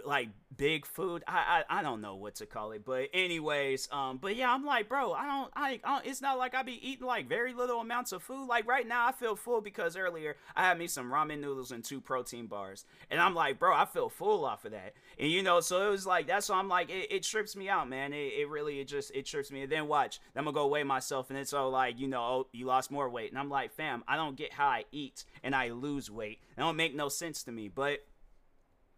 like 0.04 0.28
big 0.56 0.86
food. 0.86 1.24
I, 1.26 1.64
I 1.68 1.78
I 1.78 1.82
don't 1.82 2.00
know 2.00 2.14
what 2.14 2.36
to 2.36 2.46
call 2.46 2.72
it, 2.72 2.84
but 2.84 3.08
anyways, 3.12 3.88
um, 3.92 4.18
but 4.18 4.36
yeah, 4.36 4.52
I'm 4.52 4.64
like, 4.64 4.88
bro, 4.88 5.12
I 5.12 5.26
don't, 5.26 5.50
I, 5.54 5.80
I 5.84 5.96
don't, 5.96 6.06
it's 6.06 6.20
not 6.20 6.38
like 6.38 6.54
I 6.54 6.62
be 6.62 6.88
eating 6.88 7.06
like 7.06 7.28
very 7.28 7.54
little 7.54 7.80
amounts 7.80 8.12
of 8.12 8.22
food. 8.22 8.46
Like 8.46 8.66
right 8.66 8.86
now, 8.86 9.06
I 9.06 9.12
feel 9.12 9.36
full 9.36 9.60
because 9.60 9.96
earlier 9.96 10.36
I 10.56 10.62
had 10.62 10.78
me 10.78 10.86
some 10.86 11.10
ramen 11.10 11.40
noodles 11.40 11.72
and 11.72 11.84
two 11.84 12.00
protein 12.00 12.46
bars, 12.46 12.84
and 13.10 13.20
I'm 13.20 13.34
like, 13.34 13.58
bro, 13.58 13.74
I 13.74 13.84
feel 13.84 14.08
full 14.08 14.44
off 14.44 14.64
of 14.64 14.72
that, 14.72 14.94
and 15.18 15.30
you 15.30 15.42
know, 15.42 15.60
so 15.60 15.86
it 15.86 15.90
was 15.90 16.06
like 16.06 16.26
that's 16.26 16.48
why 16.48 16.56
I'm 16.56 16.68
like, 16.68 16.90
it, 16.90 17.10
it 17.10 17.22
trips 17.22 17.56
me 17.56 17.68
out, 17.68 17.88
man. 17.88 18.12
It, 18.12 18.32
it 18.38 18.48
really, 18.48 18.80
it 18.80 18.88
just, 18.88 19.10
it 19.14 19.26
trips 19.26 19.50
me. 19.50 19.62
And 19.62 19.72
then 19.72 19.88
watch, 19.88 20.20
I'm 20.36 20.44
gonna 20.44 20.54
go 20.54 20.66
weigh 20.66 20.84
myself, 20.84 21.30
and 21.30 21.38
it's 21.38 21.52
all 21.52 21.70
like, 21.70 21.98
you 21.98 22.08
know, 22.08 22.22
oh, 22.22 22.46
you 22.52 22.66
lost 22.66 22.90
more 22.90 23.08
weight, 23.08 23.30
and 23.30 23.38
I'm 23.38 23.50
like, 23.50 23.72
fam, 23.72 24.04
I 24.06 24.16
don't 24.16 24.36
get 24.36 24.52
how 24.52 24.66
I 24.68 24.84
eat 24.92 25.24
and 25.42 25.54
I 25.54 25.70
lose 25.70 26.10
weight. 26.10 26.40
That 26.56 26.62
don't 26.62 26.76
make 26.76 26.94
no 26.94 27.08
sense 27.08 27.42
to 27.44 27.52
me, 27.52 27.68
but 27.68 28.04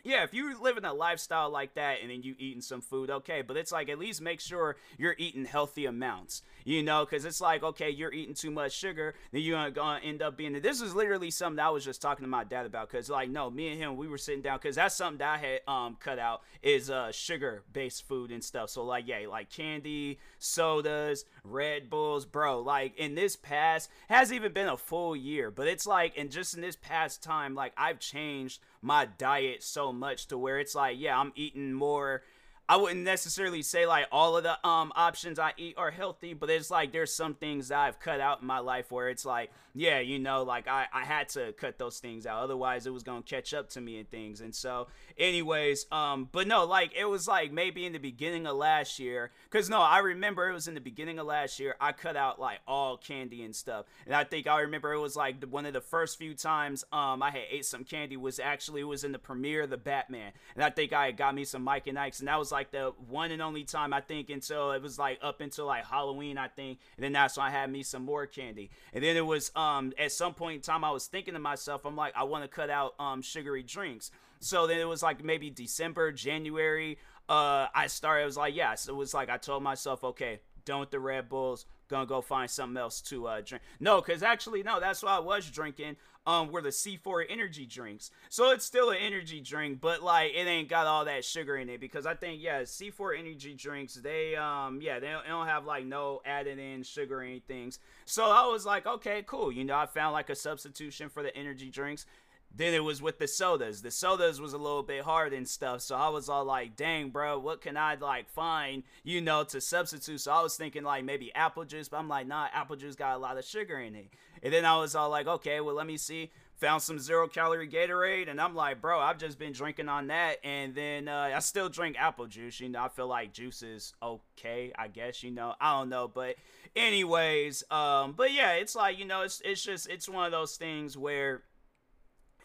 yeah, 0.07 0.23
if 0.23 0.33
you're 0.33 0.57
living 0.57 0.85
a 0.85 0.95
lifestyle 0.95 1.51
like 1.51 1.75
that 1.75 1.99
and 2.01 2.11
then 2.11 2.23
you 2.23 2.37
eating 2.39 2.61
some 2.61 2.81
food, 2.81 3.11
okay, 3.11 3.43
but 3.43 3.57
it's 3.57 3.73
like 3.73 3.89
at 3.89 3.99
least 3.99 4.23
make 4.23 4.41
sure 4.41 4.77
you're 4.99 5.17
eating 5.19 5.45
healthy 5.45 5.87
amounts, 5.87 6.43
you 6.65 6.83
know, 6.83 7.05
because 7.05 7.25
it's 7.25 7.41
like 7.41 7.65
okay, 7.65 7.91
you're 7.91 8.13
eating 8.13 8.35
too 8.35 8.53
much 8.53 8.73
sugar, 8.73 9.15
then 9.33 9.43
you're 9.43 9.71
gonna 9.71 10.01
end 10.05 10.23
up 10.23 10.37
being. 10.37 10.53
This 10.61 10.81
is 10.81 10.95
literally 10.95 11.31
something 11.33 11.59
I 11.59 11.71
was 11.71 11.85
just 11.85 12.01
talking 12.01 12.25
to 12.25 12.29
my 12.29 12.45
dad 12.45 12.67
about, 12.67 12.89
because 12.89 13.11
like 13.11 13.31
no, 13.31 13.51
me 13.51 13.69
and 13.69 13.81
him 13.81 13.97
we 13.97 14.07
were 14.07 14.19
sitting 14.19 14.43
down, 14.43 14.59
because 14.59 14.77
that's 14.77 14.95
something 14.95 15.19
that 15.19 15.35
I 15.35 15.39
had 15.39 15.61
um 15.67 15.97
cut 15.99 16.21
out 16.21 16.43
is 16.63 16.89
uh 16.89 17.11
sugar 17.11 17.65
based 17.73 18.07
food 18.07 18.31
and 18.31 18.45
stuff. 18.45 18.71
So 18.71 18.85
like 18.85 19.09
yeah, 19.09 19.27
like 19.29 19.51
candy, 19.51 20.19
sodas, 20.39 21.25
Red 21.43 21.91
Bulls, 21.91 22.25
bro. 22.25 22.61
Like 22.61 22.97
in 22.97 23.17
this 23.17 23.35
past 23.35 23.91
has 24.09 24.33
even 24.33 24.53
been 24.53 24.69
a 24.69 24.77
full 24.77 25.17
year, 25.17 25.51
but 25.51 25.67
it's 25.67 25.87
like 25.87 26.17
and 26.17 26.31
just 26.31 26.55
in 26.55 26.61
this 26.61 26.77
past 26.77 27.25
time, 27.25 27.57
like 27.57 27.73
I've 27.77 27.99
changed 27.99 28.61
my 28.83 29.07
diet 29.19 29.63
so 29.63 29.93
much 29.93 30.27
to 30.29 30.39
where 30.39 30.59
it's 30.59 30.75
like, 30.75 30.97
yeah, 30.99 31.19
I'm 31.19 31.33
eating 31.35 31.73
more 31.73 32.23
I 32.69 32.77
wouldn't 32.77 33.05
necessarily 33.05 33.63
say 33.63 33.87
like 33.87 34.07
all 34.11 34.37
of 34.37 34.43
the 34.43 34.67
um 34.67 34.93
options 34.97 35.39
I 35.39 35.53
eat 35.57 35.75
are 35.77 35.93
healthy, 35.93 36.35
but 36.35 36.51
it's 36.51 36.71
like 36.71 36.93
there's 36.93 37.13
some 37.13 37.35
things 37.35 37.69
that 37.69 37.79
I've 37.79 38.01
cut 38.01 38.21
out 38.21 38.41
in 38.41 38.47
my 38.47 38.59
life 38.59 38.91
where 38.91 39.09
it's 39.09 39.25
like, 39.25 39.53
yeah, 39.73 40.01
you 40.01 40.19
know, 40.19 40.43
like 40.43 40.67
I, 40.67 40.87
I 40.93 41.05
had 41.05 41.29
to 41.31 41.53
cut 41.53 41.79
those 41.79 41.99
things 42.01 42.27
out. 42.27 42.43
Otherwise 42.43 42.87
it 42.87 42.93
was 42.93 43.05
gonna 43.05 43.23
catch 43.23 43.55
up 43.55 43.69
to 43.71 43.81
me 43.81 43.99
and 44.01 44.11
things. 44.11 44.41
And 44.41 44.53
so 44.53 44.89
anyways, 45.17 45.87
um, 45.93 46.29
but 46.33 46.49
no, 46.49 46.65
like 46.65 46.93
it 46.97 47.05
was 47.05 47.29
like 47.29 47.53
maybe 47.53 47.87
in 47.87 47.93
the 47.93 47.99
beginning 47.99 48.49
of 48.49 48.57
last 48.57 48.99
year, 48.99 49.31
cause 49.51 49.71
no, 49.71 49.81
I 49.81 49.99
remember 49.99 50.49
it 50.49 50.53
was 50.53 50.67
in 50.67 50.75
the 50.75 50.81
beginning 50.81 51.21
of 51.21 51.27
last 51.27 51.61
year, 51.61 51.77
I 51.81 51.93
cut 51.93 52.17
out 52.17 52.41
like 52.41 52.59
all 52.67 52.97
candy 52.97 53.45
and 53.45 53.55
stuff. 53.55 53.87
And 54.07 54.15
I 54.15 54.25
think 54.25 54.49
I 54.49 54.63
remember 54.63 54.93
it 54.93 55.01
was 55.01 55.15
like 55.15 55.45
one 55.45 55.67
of 55.67 55.73
the 55.73 55.81
first 55.81 56.19
few 56.19 56.35
times 56.35 56.85
um 56.93 57.23
I 57.23 57.31
had 57.31 57.43
ate 57.49 57.65
some 57.65 57.85
candy 57.85 58.17
was 58.17 58.41
actually 58.41 58.81
it 58.81 58.85
was 58.85 59.05
in 59.05 59.13
the 59.13 59.21
premiere 59.21 59.63
of 59.63 59.71
the 59.71 59.77
Batman. 59.77 60.33
And 60.57 60.65
I 60.65 60.71
think 60.71 60.93
I 60.93 61.13
got 61.13 61.33
me 61.33 61.45
some 61.45 61.63
Mike 61.63 61.87
and 61.87 61.97
Ike's 61.97 62.19
and 62.19 62.27
that 62.27 62.41
was 62.41 62.51
like 62.51 62.56
the 62.65 62.93
one 63.09 63.31
and 63.31 63.43
only 63.43 63.65
time 63.65 63.93
I 63.93 64.01
think 64.01 64.31
until 64.31 64.73
it 64.73 64.83
was 64.83 64.99
like 64.99 65.19
up 65.23 65.41
until 65.41 65.67
like 65.67 65.87
Halloween, 65.87 66.39
I 66.39 66.49
think. 66.49 66.79
And 66.97 67.05
then 67.05 67.13
that's 67.13 67.37
when 67.37 67.47
I 67.47 67.51
had 67.51 67.71
me 67.71 67.83
some 67.83 68.05
more 68.05 68.27
candy. 68.27 68.71
And 68.93 69.03
then 69.03 69.17
it 69.17 69.27
was 69.27 69.51
um 69.55 69.93
at 69.99 70.13
some 70.13 70.35
point 70.35 70.57
in 70.57 70.61
time 70.63 70.85
I 70.85 70.91
was 70.91 71.07
thinking 71.07 71.35
to 71.35 71.41
myself, 71.41 71.85
I'm 71.85 71.97
like, 71.97 72.15
I 72.17 72.25
want 72.25 72.45
to 72.45 72.49
cut 72.49 72.71
out 72.71 72.95
um 72.99 73.23
sugary 73.23 73.63
drinks. 73.63 74.11
So 74.41 74.67
then 74.67 74.79
it 74.79 74.89
was 74.89 75.03
like 75.03 75.25
maybe 75.25 75.51
December, 75.51 76.13
January. 76.13 76.99
Uh, 77.29 77.67
I 77.75 77.89
started. 77.89 78.23
It 78.23 78.27
was 78.27 78.37
like, 78.37 78.55
yeah. 78.55 78.75
So 78.75 78.93
it 78.93 78.97
was 78.97 79.15
like 79.15 79.29
I 79.29 79.37
told 79.37 79.63
myself, 79.63 80.05
okay, 80.05 80.41
done 80.65 80.81
with 80.81 80.91
the 80.91 81.01
Red 81.01 81.29
Bulls. 81.29 81.67
Gonna 81.89 82.07
go 82.07 82.21
find 82.21 82.51
something 82.51 82.77
else 82.77 83.01
to 83.03 83.27
uh, 83.27 83.41
drink. 83.41 83.63
No, 83.79 84.01
because 84.01 84.23
actually, 84.23 84.63
no, 84.63 84.81
that's 84.81 85.03
what 85.03 85.13
I 85.13 85.19
was 85.21 85.49
drinking. 85.49 85.97
Um, 86.27 86.51
were 86.51 86.61
the 86.61 86.71
C4 86.71 87.25
energy 87.29 87.67
drinks. 87.67 88.11
So 88.31 88.51
it's 88.51 88.65
still 88.65 88.91
an 88.91 88.97
energy 89.01 89.41
drink, 89.41 89.81
but 89.81 90.03
like 90.03 90.33
it 90.35 90.49
ain't 90.49 90.69
got 90.69 90.89
all 90.89 91.05
that 91.05 91.25
sugar 91.25 91.57
in 91.57 91.69
it 91.69 91.79
because 91.79 92.05
I 92.05 92.15
think 92.15 92.43
yeah, 92.43 92.63
C4 92.63 93.17
energy 93.17 93.55
drinks 93.55 93.95
they 93.95 94.35
um 94.35 94.81
yeah 94.83 94.99
they 94.99 95.15
don't, 95.29 95.47
have 95.47 95.65
like 95.65 95.87
no 95.87 96.23
added 96.25 96.59
in 96.59 96.83
sugar 96.83 97.21
or 97.21 97.23
anything. 97.23 97.73
So 98.07 98.25
I 98.25 98.47
was 98.47 98.67
like 98.67 98.87
okay 98.87 99.23
cool, 99.25 99.53
you 99.53 99.65
know 99.65 99.77
I 99.77 99.87
found 99.87 100.15
like 100.15 100.29
a 100.29 100.35
substitution 100.35 101.09
for 101.09 101.23
the 101.23 101.35
energy 101.37 101.71
drinks. 101.71 102.07
Then 102.55 102.73
it 102.73 102.85
was 102.85 103.03
with 103.03 103.19
the 103.19 103.29
sodas. 103.29 103.83
The 103.83 103.91
sodas 103.91 104.41
was 104.41 104.55
a 104.55 104.59
little 104.59 104.83
bit 104.83 105.05
hard 105.05 105.35
and 105.35 105.47
stuff. 105.47 105.83
So 105.83 105.95
I 105.95 106.09
was 106.09 106.29
all 106.29 106.45
like, 106.45 106.75
dang, 106.75 107.11
bro, 107.11 107.39
what 107.39 107.61
can 107.61 107.77
I 107.77 107.97
like 107.97 108.31
find, 108.31 108.83
you 109.03 109.21
know, 109.21 109.45
to 109.45 109.61
substitute? 109.61 110.23
So 110.23 110.33
I 110.33 110.41
was 110.41 110.57
thinking 110.57 110.83
like 110.83 111.05
maybe 111.05 111.35
apple 111.35 111.67
juice, 111.67 111.89
but 111.89 111.99
I'm 111.99 112.09
like, 112.09 112.27
nah, 112.27 112.49
apple 112.55 112.77
juice 112.77 112.97
got 112.97 113.15
a 113.15 113.19
lot 113.19 113.37
of 113.37 113.45
sugar 113.45 113.79
in 113.79 113.95
it. 113.95 114.09
And 114.47 114.53
then 114.53 114.65
I 114.65 114.79
was 114.79 114.95
all 114.95 115.11
like, 115.11 115.27
okay, 115.27 115.61
well, 115.61 115.75
let 115.75 115.89
me 115.89 115.97
see. 115.97 116.31
Found 116.59 116.81
some 116.81 117.01
zero 117.01 117.27
calorie 117.27 117.69
Gatorade, 117.69 118.31
and 118.31 118.41
I'm 118.41 118.55
like, 118.55 118.81
bro, 118.81 119.01
I've 119.01 119.19
just 119.19 119.41
been 119.41 119.53
drinking 119.53 119.89
on 119.89 120.07
that. 120.07 120.37
And 120.45 120.73
then 120.73 121.09
uh, 121.09 121.33
I 121.35 121.41
still 121.41 121.69
drink 121.69 121.97
apple 121.99 122.29
juice. 122.29 122.61
You 122.61 122.69
know, 122.69 122.81
I 122.81 122.89
feel 122.89 123.09
like 123.09 123.33
juice 123.33 123.65
is 123.65 123.93
okay, 124.01 124.73
I 124.79 124.87
guess, 124.87 125.25
you 125.25 125.33
know, 125.33 125.57
I 125.61 125.77
don't 125.77 125.89
know. 125.89 126.07
But, 126.07 126.37
anyways, 126.77 127.65
um, 127.73 128.13
but 128.17 128.33
yeah, 128.33 128.53
it's 128.53 128.77
like, 128.77 129.01
you 129.01 129.05
know, 129.05 129.23
it's, 129.23 129.43
it's 129.45 129.65
just, 129.65 129.89
it's 129.89 130.09
one 130.09 130.27
of 130.27 130.31
those 130.31 130.57
things 130.57 130.97
where 130.97 131.43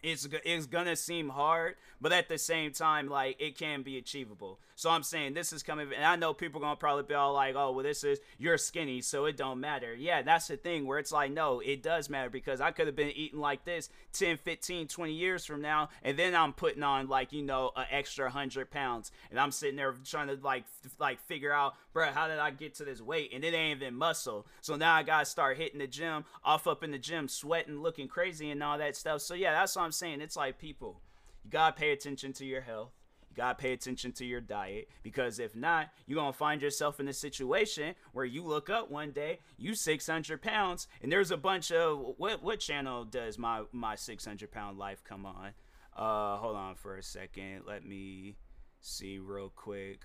it's 0.02 0.28
it's 0.44 0.66
gonna 0.66 0.96
seem 0.96 1.30
hard, 1.30 1.76
but 2.02 2.12
at 2.12 2.28
the 2.28 2.40
same 2.40 2.72
time, 2.72 3.08
like 3.08 3.40
it 3.40 3.56
can 3.56 3.84
be 3.84 4.00
achievable. 4.00 4.60
So 4.82 4.90
I'm 4.90 5.04
saying 5.04 5.36
this 5.36 5.54
is 5.54 5.62
coming, 5.62 5.90
and 5.96 6.04
I 6.04 6.16
know 6.16 6.34
people 6.34 6.60
are 6.60 6.64
gonna 6.64 6.76
probably 6.76 7.04
be 7.04 7.14
all 7.14 7.34
like, 7.34 7.54
"Oh, 7.56 7.72
well, 7.72 7.84
this 7.84 8.04
is 8.04 8.20
you're 8.40 8.58
skinny, 8.58 9.00
so 9.02 9.26
it 9.26 9.38
don't 9.38 9.60
matter." 9.60 9.94
Yeah, 9.94 10.24
that's 10.24 10.48
the 10.48 10.58
thing 10.58 10.88
where 10.88 10.98
it's 10.98 11.12
like, 11.12 11.32
no, 11.32 11.60
it 11.60 11.84
does 11.84 12.10
matter 12.10 12.32
because 12.32 12.60
I 12.60 12.72
could 12.72 12.88
have 12.88 12.96
been 12.96 13.12
eating 13.12 13.40
like 13.40 13.64
this 13.64 13.90
10, 14.14 14.38
15, 14.38 14.88
20 14.88 15.14
years 15.14 15.46
from 15.46 15.62
now, 15.62 15.90
and 16.02 16.18
then 16.18 16.34
I'm 16.34 16.52
putting 16.52 16.82
on 16.82 17.08
like 17.08 17.32
you 17.32 17.44
know 17.44 17.70
an 17.76 17.86
extra 17.92 18.32
hundred 18.32 18.72
pounds, 18.72 19.12
and 19.30 19.40
I'm 19.40 19.52
sitting 19.52 19.76
there 19.76 19.94
trying 20.04 20.30
to 20.30 20.40
like 20.42 20.64
f- 20.84 20.96
like 20.98 21.20
figure 21.20 21.54
out, 21.54 21.76
bro, 21.94 22.08
how 22.12 22.28
did 22.28 22.40
I 22.40 22.50
get 22.50 22.74
to 22.78 22.84
this 22.84 23.02
weight? 23.02 23.34
And 23.36 23.44
it 23.44 23.54
ain't 23.54 23.84
even 23.84 23.94
muscle. 23.94 24.48
So 24.62 24.78
now 24.78 24.96
I 24.96 25.04
gotta 25.04 25.26
start 25.26 25.58
hitting 25.58 25.78
the 25.78 25.86
gym, 25.86 26.26
off 26.44 26.66
up 26.66 26.84
in 26.84 26.90
the 26.90 26.98
gym, 26.98 27.28
sweating, 27.28 27.84
looking 27.84 28.08
crazy, 28.08 28.50
and 28.50 28.64
all 28.64 28.80
that 28.80 28.96
stuff. 28.96 29.22
So 29.22 29.36
yeah, 29.36 29.52
that's 29.52 29.76
what 29.76 29.84
I'm 29.84 29.92
saying. 29.92 30.22
It's 30.22 30.36
like 30.36 30.58
people, 30.58 31.02
you 31.44 31.52
gotta 31.52 31.76
pay 31.76 31.92
attention 31.92 32.34
to 32.34 32.48
your 32.48 32.62
health 32.62 32.94
you 33.32 33.38
gotta 33.38 33.56
pay 33.56 33.72
attention 33.72 34.12
to 34.12 34.26
your 34.26 34.42
diet 34.42 34.90
because 35.04 35.40
if 35.40 35.56
not, 35.56 35.90
you're 36.06 36.18
gonna 36.18 36.34
find 36.34 36.62
yourself 36.62 37.00
in 37.00 37.08
a 37.08 37.14
situation 37.14 37.96
where 38.12 38.26
you 38.26 38.44
look 38.44 38.70
up 38.70 38.92
one 38.92 39.12
day, 39.12 39.40
you 39.58 39.74
600 39.74 40.42
pounds, 40.42 40.88
and 41.02 41.10
there's 41.10 41.32
a 41.32 41.38
bunch 41.38 41.72
of 41.72 42.16
what 42.18 42.44
what 42.44 42.60
channel 42.60 43.06
does 43.06 43.38
my 43.38 43.64
my 43.72 43.96
600 43.96 44.52
pound 44.52 44.78
life 44.78 45.02
come 45.04 45.26
on? 45.26 45.52
Uh, 45.96 46.38
hold 46.38 46.58
on 46.58 46.76
for 46.76 46.98
a 46.98 47.04
second. 47.04 47.64
Let 47.66 47.86
me 47.86 48.36
see 48.82 49.18
real 49.18 49.50
quick. 49.56 50.02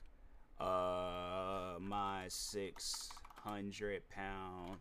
Uh, 0.61 1.75
my 1.80 2.25
600 2.28 4.09
pound 4.09 4.78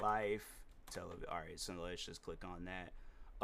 life 0.00 0.64
television. 0.90 1.26
All 1.30 1.38
right, 1.38 1.58
so 1.58 1.74
let's 1.80 2.04
just 2.04 2.22
click 2.22 2.44
on 2.44 2.64
that. 2.64 2.92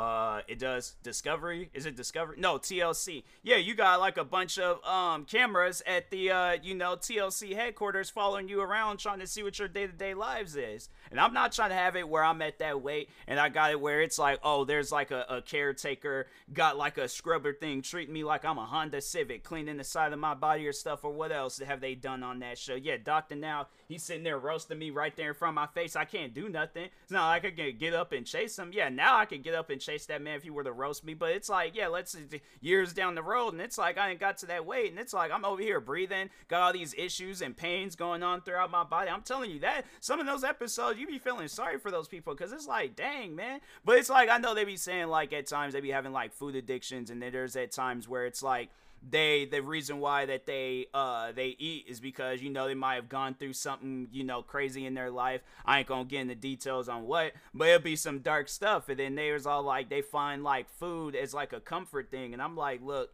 Uh, 0.01 0.41
it 0.49 0.59
does 0.59 0.95
Discovery. 1.03 1.69
Is 1.75 1.85
it 1.85 1.95
Discovery? 1.95 2.37
No, 2.39 2.57
TLC. 2.57 3.23
Yeah, 3.43 3.57
you 3.57 3.75
got 3.75 4.01
like 4.01 4.17
a 4.17 4.25
bunch 4.25 4.59
of 4.59 4.83
um 4.83 5.27
cameras 5.27 5.83
at 5.87 6.11
the 6.11 6.31
uh 6.31 6.57
you 6.63 6.75
know 6.75 6.97
TLC 6.97 7.55
headquarters 7.55 8.09
following 8.09 8.49
you 8.49 8.63
around, 8.63 8.97
trying 8.97 9.19
to 9.19 9.27
see 9.27 9.43
what 9.43 9.59
your 9.59 9.69
day 9.69 9.87
to 9.87 9.93
day 9.93 10.15
lives 10.15 10.57
is. 10.57 10.89
And 11.11 11.21
I'm 11.21 11.35
not 11.35 11.53
trying 11.53 11.69
to 11.69 11.75
have 11.75 11.97
it 11.97 12.09
where 12.09 12.25
I'm 12.25 12.41
at 12.41 12.61
that 12.61 12.81
weight, 12.81 13.11
and 13.29 13.39
I 13.39 13.51
got 13.51 13.73
it 13.73 13.81
where 13.81 14.01
it's 14.01 14.19
like, 14.19 14.41
oh, 14.43 14.65
there's 14.65 14.91
like 14.91 15.11
a, 15.11 15.27
a 15.29 15.43
caretaker 15.43 16.29
got 16.51 16.79
like 16.79 16.97
a 16.97 17.07
scrubber 17.07 17.53
thing 17.53 17.83
treating 17.83 18.15
me 18.15 18.25
like 18.25 18.47
I'm 18.47 18.57
a 18.57 18.65
Honda 18.65 19.03
Civic, 19.03 19.45
cleaning 19.45 19.77
the 19.77 19.85
side 19.85 20.15
of 20.15 20.19
my 20.19 20.33
body 20.33 20.67
or 20.67 20.73
stuff, 20.73 21.05
or 21.05 21.13
what 21.13 21.31
else 21.31 21.59
have 21.59 21.83
they 21.83 21.95
done 21.95 22.23
on 22.23 22.39
that 22.39 22.57
show? 22.57 22.75
Yeah, 22.75 22.97
Doctor 23.03 23.35
Now, 23.35 23.67
he's 23.87 24.03
sitting 24.03 24.25
there 24.25 24.39
roasting 24.39 24.79
me 24.79 24.89
right 24.89 25.15
there 25.15 25.29
in 25.29 25.35
front 25.35 25.51
of 25.53 25.57
my 25.57 25.67
face. 25.67 25.95
I 25.95 26.07
can't 26.07 26.33
do 26.33 26.49
nothing. 26.49 26.89
It's 27.03 27.13
not 27.13 27.29
like 27.29 27.45
I 27.45 27.51
can 27.51 27.77
get 27.77 27.93
up 27.93 28.13
and 28.13 28.25
chase 28.25 28.59
him. 28.59 28.71
Yeah, 28.73 28.89
now 28.89 29.19
I 29.19 29.27
can 29.27 29.43
get 29.43 29.55
up 29.55 29.69
and 29.69 29.79
chase 29.81 29.90
chase 29.91 30.07
that 30.07 30.23
man 30.23 30.37
if 30.37 30.45
you 30.45 30.55
were 30.55 30.65
to 30.65 30.73
roast 30.73 31.05
me. 31.05 31.15
But 31.15 31.33
it's 31.33 31.49
like, 31.49 31.75
yeah, 31.75 31.89
let's 31.89 32.17
years 32.61 32.93
down 32.93 33.15
the 33.15 33.23
road, 33.23 33.53
and 33.53 33.61
it's 33.61 33.79
like 33.79 33.99
I 33.99 34.11
ain't 34.11 34.21
got 34.21 34.39
to 34.39 34.47
that 34.47 34.67
weight, 34.67 34.91
and 34.91 34.99
it's 34.99 35.13
like 35.13 35.31
I'm 35.33 35.45
over 35.45 35.61
here 35.61 35.81
breathing, 35.81 36.31
got 36.49 36.63
all 36.63 36.73
these 36.73 36.95
issues 36.97 37.43
and 37.43 37.57
pains 37.57 37.97
going 37.97 38.23
on 38.23 38.43
throughout 38.43 38.71
my 38.71 38.85
body. 38.85 39.11
I'm 39.11 39.23
telling 39.23 39.51
you 39.51 39.61
that 39.61 39.85
some 40.01 40.21
of 40.21 40.27
those 40.27 40.45
episodes, 40.45 40.99
you 40.99 41.07
be 41.07 41.19
feeling 41.19 41.49
sorry 41.49 41.79
for 41.79 41.91
those 41.91 42.09
people 42.09 42.35
because 42.35 42.53
it's 42.53 42.69
like, 42.69 42.97
dang, 42.97 43.35
man. 43.35 43.61
But 43.85 43.99
it's 43.99 44.11
like 44.11 44.29
I 44.29 44.39
know 44.39 44.55
they 44.55 44.65
be 44.65 44.77
saying 44.77 45.09
like 45.09 45.33
at 45.33 45.47
times 45.47 45.75
they 45.75 45.81
be 45.81 45.91
having 45.91 46.13
like 46.13 46.33
food 46.33 46.55
addictions, 46.55 47.11
and 47.11 47.21
then 47.21 47.33
there's 47.33 47.57
at 47.57 47.73
times 47.73 48.09
where 48.09 48.27
it's 48.27 48.43
like 48.43 48.71
they 49.09 49.47
the 49.47 49.61
reason 49.61 49.99
why 49.99 50.27
that 50.27 50.47
they 50.47 50.87
uh 50.93 51.33
they 51.33 51.57
eat 51.59 51.87
is 51.89 52.01
because 52.01 52.43
you 52.43 52.51
know 52.51 52.69
they 52.69 52.75
might 52.75 52.97
have 52.97 53.09
gone 53.09 53.35
through 53.35 53.55
something 53.55 54.09
you 54.13 54.25
know 54.25 54.43
crazy 54.43 54.85
in 54.87 54.95
their 54.95 55.11
life. 55.11 55.41
I 55.65 55.79
ain't 55.79 55.89
gonna 55.89 56.05
get 56.05 56.21
into 56.21 56.35
details 56.35 56.89
on 56.89 57.05
what 57.07 57.33
but 57.55 57.69
it'll 57.69 57.83
be 57.83 57.97
some 57.97 58.19
dark 58.21 58.49
stuff. 58.49 58.89
And 58.89 58.99
then 58.99 59.15
there's 59.15 59.47
all 59.47 59.63
like 59.63 59.89
they 59.89 60.03
find 60.03 60.45
like 60.45 60.69
food 60.69 61.17
as 61.17 61.33
like 61.33 61.53
a 61.53 61.61
comfort 61.61 62.11
thing. 62.11 62.33
And 62.33 62.43
i'm 62.43 62.57
like 62.57 62.83
look 62.83 63.11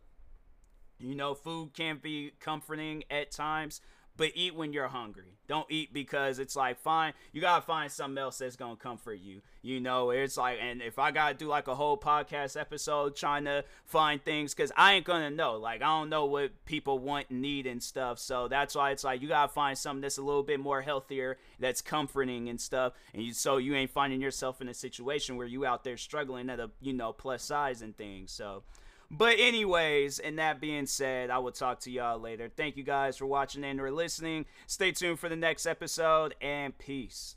you 0.98 1.14
know 1.14 1.34
food 1.34 1.72
can 1.74 1.98
be 2.02 2.32
comforting 2.40 3.04
at 3.10 3.30
times 3.30 3.80
but 4.16 4.32
eat 4.34 4.54
when 4.54 4.72
you're 4.72 4.88
hungry. 4.88 5.36
Don't 5.48 5.66
eat 5.70 5.92
because 5.92 6.38
it's 6.38 6.56
like 6.56 6.78
fine. 6.78 7.12
You 7.32 7.40
gotta 7.40 7.62
find 7.62 7.90
something 7.90 8.18
else 8.18 8.38
that's 8.38 8.56
gonna 8.56 8.76
comfort 8.76 9.20
you. 9.20 9.42
You 9.62 9.80
know, 9.80 10.10
it's 10.10 10.36
like, 10.36 10.58
and 10.60 10.82
if 10.82 10.98
I 10.98 11.12
gotta 11.12 11.34
do 11.34 11.46
like 11.46 11.68
a 11.68 11.74
whole 11.74 11.96
podcast 11.96 12.58
episode 12.58 13.14
trying 13.14 13.44
to 13.44 13.64
find 13.84 14.22
things, 14.22 14.54
because 14.54 14.72
I 14.76 14.94
ain't 14.94 15.04
gonna 15.04 15.30
know. 15.30 15.56
Like 15.56 15.82
I 15.82 15.86
don't 15.86 16.08
know 16.08 16.24
what 16.24 16.64
people 16.64 16.98
want, 16.98 17.30
and 17.30 17.40
need, 17.40 17.66
and 17.66 17.82
stuff. 17.82 18.18
So 18.18 18.48
that's 18.48 18.74
why 18.74 18.90
it's 18.90 19.04
like 19.04 19.22
you 19.22 19.28
gotta 19.28 19.52
find 19.52 19.78
something 19.78 20.00
that's 20.00 20.18
a 20.18 20.22
little 20.22 20.42
bit 20.42 20.58
more 20.58 20.82
healthier, 20.82 21.38
that's 21.60 21.80
comforting 21.80 22.48
and 22.48 22.60
stuff. 22.60 22.94
And 23.14 23.22
you, 23.22 23.32
so 23.32 23.58
you 23.58 23.74
ain't 23.74 23.90
finding 23.90 24.20
yourself 24.20 24.60
in 24.60 24.68
a 24.68 24.74
situation 24.74 25.36
where 25.36 25.46
you 25.46 25.64
out 25.64 25.84
there 25.84 25.96
struggling 25.96 26.50
at 26.50 26.58
a 26.58 26.70
you 26.80 26.92
know 26.92 27.12
plus 27.12 27.42
size 27.44 27.82
and 27.82 27.96
things. 27.96 28.32
So. 28.32 28.62
But 29.10 29.36
anyways, 29.38 30.18
and 30.18 30.38
that 30.38 30.60
being 30.60 30.86
said, 30.86 31.30
I 31.30 31.38
will 31.38 31.52
talk 31.52 31.80
to 31.80 31.90
y'all 31.90 32.18
later. 32.18 32.48
Thank 32.48 32.76
you 32.76 32.82
guys 32.82 33.16
for 33.16 33.26
watching 33.26 33.64
and 33.64 33.80
or 33.80 33.90
listening. 33.90 34.46
Stay 34.66 34.92
tuned 34.92 35.20
for 35.20 35.28
the 35.28 35.36
next 35.36 35.66
episode 35.66 36.34
and 36.40 36.76
peace. 36.76 37.36